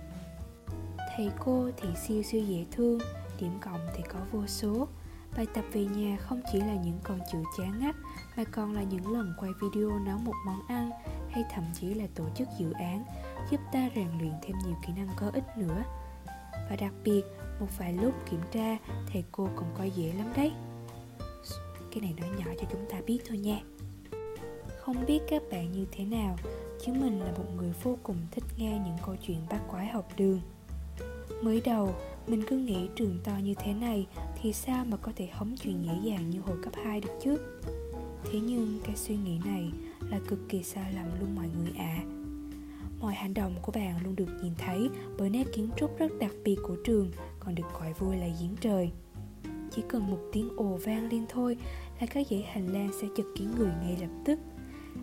Thầy 1.16 1.30
cô 1.44 1.70
thì 1.76 1.88
siêu 2.06 2.22
siêu 2.22 2.44
dễ 2.44 2.64
thương 2.72 2.98
điểm 3.40 3.58
cộng 3.60 3.86
thì 3.96 4.02
có 4.08 4.18
vô 4.32 4.46
số. 4.46 4.88
Bài 5.36 5.46
tập 5.54 5.64
về 5.72 5.84
nhà 5.84 6.16
không 6.16 6.42
chỉ 6.52 6.60
là 6.60 6.74
những 6.74 6.98
con 7.02 7.18
chữ 7.32 7.38
chán 7.58 7.80
ngắt 7.80 7.96
mà 8.36 8.44
còn 8.44 8.72
là 8.72 8.82
những 8.82 9.12
lần 9.12 9.34
quay 9.40 9.50
video 9.62 9.98
nấu 9.98 10.18
một 10.18 10.34
món 10.46 10.60
ăn 10.68 10.90
hay 11.30 11.44
thậm 11.54 11.64
chí 11.80 11.94
là 11.94 12.04
tổ 12.14 12.24
chức 12.34 12.48
dự 12.58 12.72
án 12.72 13.04
giúp 13.50 13.60
ta 13.72 13.90
rèn 13.94 14.08
luyện 14.18 14.32
thêm 14.42 14.56
nhiều 14.66 14.76
kỹ 14.86 14.92
năng 14.96 15.08
có 15.16 15.30
ích 15.34 15.58
nữa 15.58 15.82
và 16.70 16.76
đặc 16.76 16.92
biệt, 17.04 17.22
một 17.60 17.66
vài 17.78 17.92
lúc 17.92 18.14
kiểm 18.30 18.40
tra, 18.52 18.76
thầy 19.12 19.24
cô 19.32 19.48
còn 19.56 19.74
coi 19.78 19.90
dễ 19.90 20.12
lắm 20.12 20.32
đấy. 20.36 20.52
Cái 21.90 22.00
này 22.00 22.14
nói 22.20 22.30
nhỏ 22.38 22.52
cho 22.60 22.66
chúng 22.72 22.84
ta 22.90 23.00
biết 23.06 23.18
thôi 23.28 23.38
nha. 23.38 23.60
Không 24.80 25.06
biết 25.06 25.20
các 25.28 25.42
bạn 25.50 25.72
như 25.72 25.86
thế 25.92 26.04
nào, 26.04 26.36
chứ 26.80 26.92
mình 26.92 27.20
là 27.20 27.32
một 27.32 27.44
người 27.56 27.72
vô 27.82 27.98
cùng 28.02 28.16
thích 28.30 28.44
nghe 28.56 28.80
những 28.84 28.96
câu 29.06 29.16
chuyện 29.26 29.38
bắt 29.50 29.60
quái 29.70 29.86
học 29.86 30.08
đường. 30.16 30.40
Mới 31.42 31.60
đầu, 31.64 31.94
mình 32.26 32.42
cứ 32.48 32.56
nghĩ 32.56 32.88
trường 32.96 33.18
to 33.24 33.32
như 33.42 33.54
thế 33.54 33.72
này 33.72 34.06
thì 34.42 34.52
sao 34.52 34.84
mà 34.84 34.96
có 34.96 35.12
thể 35.16 35.28
hóng 35.32 35.54
chuyện 35.56 35.84
dễ 35.84 36.10
dàng 36.10 36.30
như 36.30 36.40
hồi 36.40 36.56
cấp 36.62 36.72
2 36.84 37.00
được 37.00 37.12
chứ? 37.22 37.36
Thế 38.24 38.40
nhưng 38.40 38.78
cái 38.84 38.96
suy 38.96 39.16
nghĩ 39.16 39.38
này 39.44 39.70
là 40.10 40.20
cực 40.28 40.38
kỳ 40.48 40.62
sai 40.62 40.92
lầm 40.92 41.06
luôn 41.20 41.34
mọi 41.34 41.48
người 41.58 41.72
ạ. 41.78 41.98
à 41.98 42.23
mọi 43.04 43.14
hành 43.14 43.34
động 43.34 43.54
của 43.62 43.72
bạn 43.72 44.04
luôn 44.04 44.16
được 44.16 44.28
nhìn 44.42 44.52
thấy 44.58 44.88
bởi 45.18 45.30
nét 45.30 45.44
kiến 45.52 45.70
trúc 45.76 45.98
rất 45.98 46.12
đặc 46.20 46.32
biệt 46.44 46.56
của 46.62 46.76
trường, 46.84 47.10
còn 47.40 47.54
được 47.54 47.64
gọi 47.80 47.92
vui 47.92 48.16
là 48.16 48.26
giếng 48.40 48.56
trời. 48.60 48.90
Chỉ 49.70 49.82
cần 49.88 50.10
một 50.10 50.18
tiếng 50.32 50.56
ồ 50.56 50.78
vang 50.84 51.08
lên 51.08 51.26
thôi 51.28 51.56
là 52.00 52.06
các 52.06 52.26
dãy 52.30 52.42
hành 52.42 52.66
lang 52.66 52.90
sẽ 53.00 53.08
chật 53.16 53.26
kín 53.36 53.48
người 53.58 53.70
ngay 53.82 53.96
lập 54.00 54.10
tức. 54.24 54.38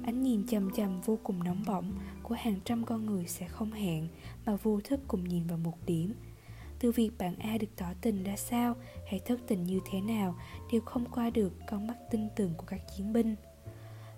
Ánh 0.03 0.23
nhìn 0.23 0.47
chằm 0.47 0.71
chằm 0.71 1.01
vô 1.01 1.19
cùng 1.23 1.43
nóng 1.43 1.63
bỏng 1.67 1.91
của 2.23 2.35
hàng 2.35 2.59
trăm 2.65 2.85
con 2.85 3.05
người 3.05 3.25
sẽ 3.27 3.47
không 3.47 3.71
hẹn, 3.71 4.07
mà 4.45 4.55
vô 4.55 4.79
thức 4.83 4.99
cùng 5.07 5.23
nhìn 5.23 5.47
vào 5.47 5.57
một 5.57 5.77
điểm. 5.85 6.13
Từ 6.79 6.91
việc 6.91 7.11
bạn 7.17 7.35
A 7.39 7.57
được 7.57 7.75
tỏ 7.75 7.87
tình 8.01 8.23
ra 8.23 8.35
sao, 8.35 8.75
hay 9.07 9.19
thất 9.19 9.39
tình 9.47 9.63
như 9.63 9.79
thế 9.91 10.01
nào, 10.01 10.35
đều 10.71 10.81
không 10.81 11.05
qua 11.05 11.29
được 11.29 11.53
con 11.69 11.87
mắt 11.87 11.97
tin 12.11 12.21
tưởng 12.35 12.53
của 12.57 12.65
các 12.67 12.81
chiến 12.97 13.13
binh 13.13 13.35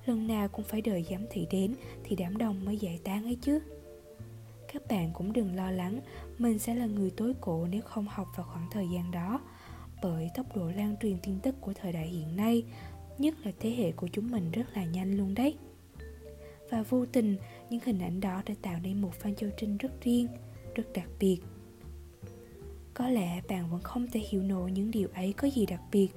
lần 0.06 0.28
nào 0.28 0.48
cũng 0.48 0.66
phải 0.66 0.82
đợi 0.82 1.06
giám 1.10 1.26
thị 1.30 1.48
đến 1.52 1.76
thì 2.04 2.16
đám 2.16 2.38
đông 2.38 2.66
mới 2.66 2.78
giải 2.78 3.00
tán 3.04 3.24
ấy 3.24 3.38
chứ. 3.42 3.60
Các 4.74 4.88
bạn 4.90 5.12
cũng 5.14 5.34
đừng 5.34 5.56
lo 5.56 5.72
lắng 5.72 6.00
mình 6.38 6.60
sẽ 6.60 6.76
là 6.76 6.86
người 6.86 7.10
tối 7.10 7.34
cổ 7.42 7.68
nếu 7.72 7.82
không 7.82 8.08
học 8.10 8.28
vào 8.36 8.46
khoảng 8.46 8.68
thời 8.72 8.88
gian 8.94 9.12
đó. 9.12 9.42
Bởi 10.02 10.30
tốc 10.36 10.56
độ 10.56 10.72
lan 10.76 10.96
truyền 11.02 11.18
tin 11.24 11.40
tức 11.40 11.56
của 11.62 11.74
thời 11.74 11.94
đại 11.94 12.08
hiện 12.08 12.36
nay 12.36 12.64
nhất 13.18 13.36
là 13.46 13.52
thế 13.60 13.70
hệ 13.70 13.92
của 13.92 14.08
chúng 14.08 14.32
mình 14.32 14.52
rất 14.52 14.64
là 14.74 14.86
nhanh 14.86 15.18
luôn 15.18 15.36
đấy. 15.36 15.58
Và 16.70 16.84
vô 16.84 17.06
tình 17.06 17.38
những 17.70 17.82
hình 17.86 18.00
ảnh 18.00 18.20
đó 18.20 18.42
đã 18.46 18.54
tạo 18.62 18.80
nên 18.84 19.02
một 19.02 19.14
Phan 19.14 19.36
Châu 19.36 19.50
Trinh 19.58 19.78
rất 19.78 20.02
riêng, 20.02 20.28
rất 20.76 20.94
đặc 20.94 21.08
biệt. 21.20 21.38
Có 22.94 23.10
lẽ 23.10 23.42
bạn 23.50 23.70
vẫn 23.72 23.82
không 23.82 24.08
thể 24.08 24.20
hiểu 24.30 24.44
nổi 24.44 24.72
những 24.72 24.92
điều 24.92 25.08
ấy 25.14 25.34
có 25.34 25.48
gì 25.50 25.66
đặc 25.66 25.82
biệt, 25.92 26.08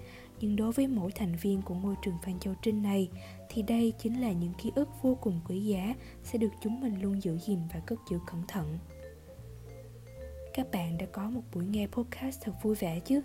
nhưng 0.41 0.57
đối 0.57 0.73
với 0.73 0.87
mỗi 0.87 1.13
thành 1.13 1.37
viên 1.37 1.63
của 1.63 1.75
ngôi 1.75 1.95
trường 2.03 2.19
Phan 2.23 2.39
Châu 2.41 2.55
Trinh 2.63 2.83
này, 2.83 3.09
thì 3.49 3.63
đây 3.63 3.93
chính 3.99 4.21
là 4.21 4.33
những 4.33 4.53
ký 4.63 4.71
ức 4.75 4.89
vô 5.03 5.19
cùng 5.21 5.41
quý 5.49 5.61
giá 5.61 5.95
sẽ 6.25 6.39
được 6.39 6.51
chúng 6.63 6.81
mình 6.81 7.03
luôn 7.03 7.23
giữ 7.23 7.39
gìn 7.39 7.59
và 7.75 7.81
cất 7.87 7.99
giữ 8.11 8.19
cẩn 8.27 8.43
thận. 8.49 8.79
Các 10.55 10.71
bạn 10.73 10.99
đã 10.99 11.07
có 11.07 11.31
một 11.31 11.43
buổi 11.55 11.65
nghe 11.65 11.87
podcast 11.87 12.41
thật 12.41 12.53
vui 12.63 12.75
vẻ 12.75 13.01
chứ? 13.01 13.21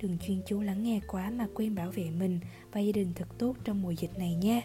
Đừng 0.00 0.18
chuyên 0.18 0.42
chú 0.46 0.60
lắng 0.60 0.82
nghe 0.82 1.00
quá 1.08 1.30
mà 1.30 1.46
quên 1.54 1.74
bảo 1.74 1.90
vệ 1.90 2.10
mình 2.10 2.40
và 2.72 2.80
gia 2.80 2.92
đình 2.92 3.12
thật 3.14 3.28
tốt 3.38 3.56
trong 3.64 3.82
mùa 3.82 3.90
dịch 3.90 4.18
này 4.18 4.34
nha. 4.34 4.62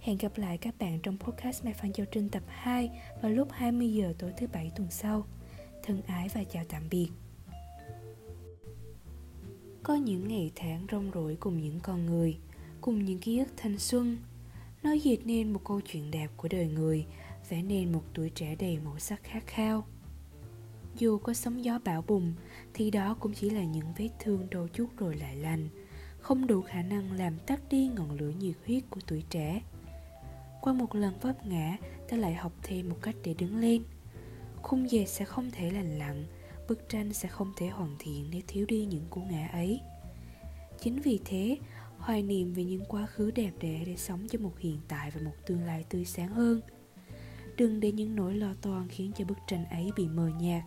Hẹn 0.00 0.18
gặp 0.18 0.38
lại 0.38 0.58
các 0.58 0.74
bạn 0.78 0.98
trong 1.02 1.18
podcast 1.18 1.64
Mai 1.64 1.74
Phan 1.74 1.92
Châu 1.92 2.06
Trinh 2.06 2.28
tập 2.28 2.42
2 2.46 2.90
vào 3.22 3.32
lúc 3.32 3.48
20 3.50 3.92
giờ 3.92 4.14
tối 4.18 4.32
thứ 4.36 4.46
bảy 4.52 4.72
tuần 4.76 4.90
sau. 4.90 5.26
Thân 5.82 6.02
ái 6.06 6.28
và 6.34 6.44
chào 6.44 6.64
tạm 6.68 6.82
biệt. 6.90 7.08
Có 9.82 9.94
những 9.94 10.28
ngày 10.28 10.52
tháng 10.56 10.86
rong 10.92 11.10
rổi 11.14 11.36
cùng 11.40 11.60
những 11.60 11.80
con 11.80 12.06
người, 12.06 12.36
cùng 12.80 13.04
những 13.04 13.18
ký 13.18 13.38
ức 13.38 13.48
thanh 13.56 13.78
xuân, 13.78 14.18
nó 14.82 14.92
dệt 14.92 15.16
nên 15.24 15.52
một 15.52 15.60
câu 15.64 15.80
chuyện 15.80 16.10
đẹp 16.10 16.30
của 16.36 16.48
đời 16.48 16.66
người, 16.66 17.06
vẽ 17.48 17.62
nên 17.62 17.92
một 17.92 18.02
tuổi 18.14 18.30
trẻ 18.30 18.56
đầy 18.58 18.78
màu 18.84 18.98
sắc 18.98 19.22
khát 19.22 19.46
khao. 19.46 19.84
Dù 20.98 21.18
có 21.18 21.34
sóng 21.34 21.64
gió 21.64 21.78
bão 21.84 22.02
bùng, 22.02 22.34
thì 22.74 22.90
đó 22.90 23.16
cũng 23.20 23.32
chỉ 23.34 23.50
là 23.50 23.64
những 23.64 23.86
vết 23.96 24.08
thương 24.18 24.46
đôi 24.50 24.68
chút 24.68 24.86
rồi 24.96 25.16
lại 25.16 25.36
lành, 25.36 25.68
không 26.20 26.46
đủ 26.46 26.62
khả 26.62 26.82
năng 26.82 27.12
làm 27.12 27.38
tắt 27.38 27.60
đi 27.70 27.88
ngọn 27.96 28.10
lửa 28.10 28.32
nhiệt 28.40 28.56
huyết 28.66 28.82
của 28.90 29.00
tuổi 29.06 29.24
trẻ. 29.30 29.62
Qua 30.60 30.72
một 30.72 30.94
lần 30.94 31.14
vấp 31.20 31.46
ngã 31.46 31.76
ta 32.08 32.16
lại 32.16 32.34
học 32.34 32.52
thêm 32.62 32.88
một 32.88 32.98
cách 33.02 33.16
để 33.24 33.34
đứng 33.34 33.56
lên. 33.56 33.82
Khung 34.62 34.90
dệt 34.90 35.06
sẽ 35.06 35.24
không 35.24 35.50
thể 35.50 35.70
lành 35.70 35.98
lặn 35.98 36.24
bức 36.72 36.88
tranh 36.88 37.12
sẽ 37.12 37.28
không 37.28 37.52
thể 37.56 37.68
hoàn 37.68 37.96
thiện 37.98 38.28
nếu 38.30 38.40
thiếu 38.46 38.66
đi 38.66 38.84
những 38.84 39.04
cú 39.10 39.20
ngã 39.20 39.48
ấy. 39.52 39.80
Chính 40.80 41.00
vì 41.00 41.20
thế, 41.24 41.58
hoài 41.98 42.22
niệm 42.22 42.52
về 42.52 42.64
những 42.64 42.84
quá 42.88 43.06
khứ 43.06 43.30
đẹp 43.30 43.50
đẽ 43.60 43.82
để 43.86 43.96
sống 43.96 44.26
cho 44.28 44.38
một 44.38 44.58
hiện 44.58 44.78
tại 44.88 45.10
và 45.10 45.20
một 45.20 45.32
tương 45.46 45.62
lai 45.64 45.84
tươi 45.88 46.04
sáng 46.04 46.28
hơn. 46.28 46.60
Đừng 47.56 47.80
để 47.80 47.92
những 47.92 48.16
nỗi 48.16 48.34
lo 48.34 48.54
toan 48.62 48.88
khiến 48.88 49.12
cho 49.16 49.24
bức 49.24 49.38
tranh 49.46 49.64
ấy 49.64 49.90
bị 49.96 50.08
mờ 50.08 50.30
nhạt, 50.40 50.62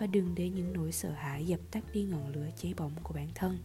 và 0.00 0.06
đừng 0.06 0.34
để 0.34 0.48
những 0.48 0.72
nỗi 0.72 0.92
sợ 0.92 1.10
hãi 1.10 1.46
dập 1.46 1.60
tắt 1.70 1.84
đi 1.92 2.02
ngọn 2.02 2.32
lửa 2.32 2.46
cháy 2.56 2.74
bỏng 2.76 2.92
của 3.02 3.14
bản 3.14 3.28
thân. 3.34 3.58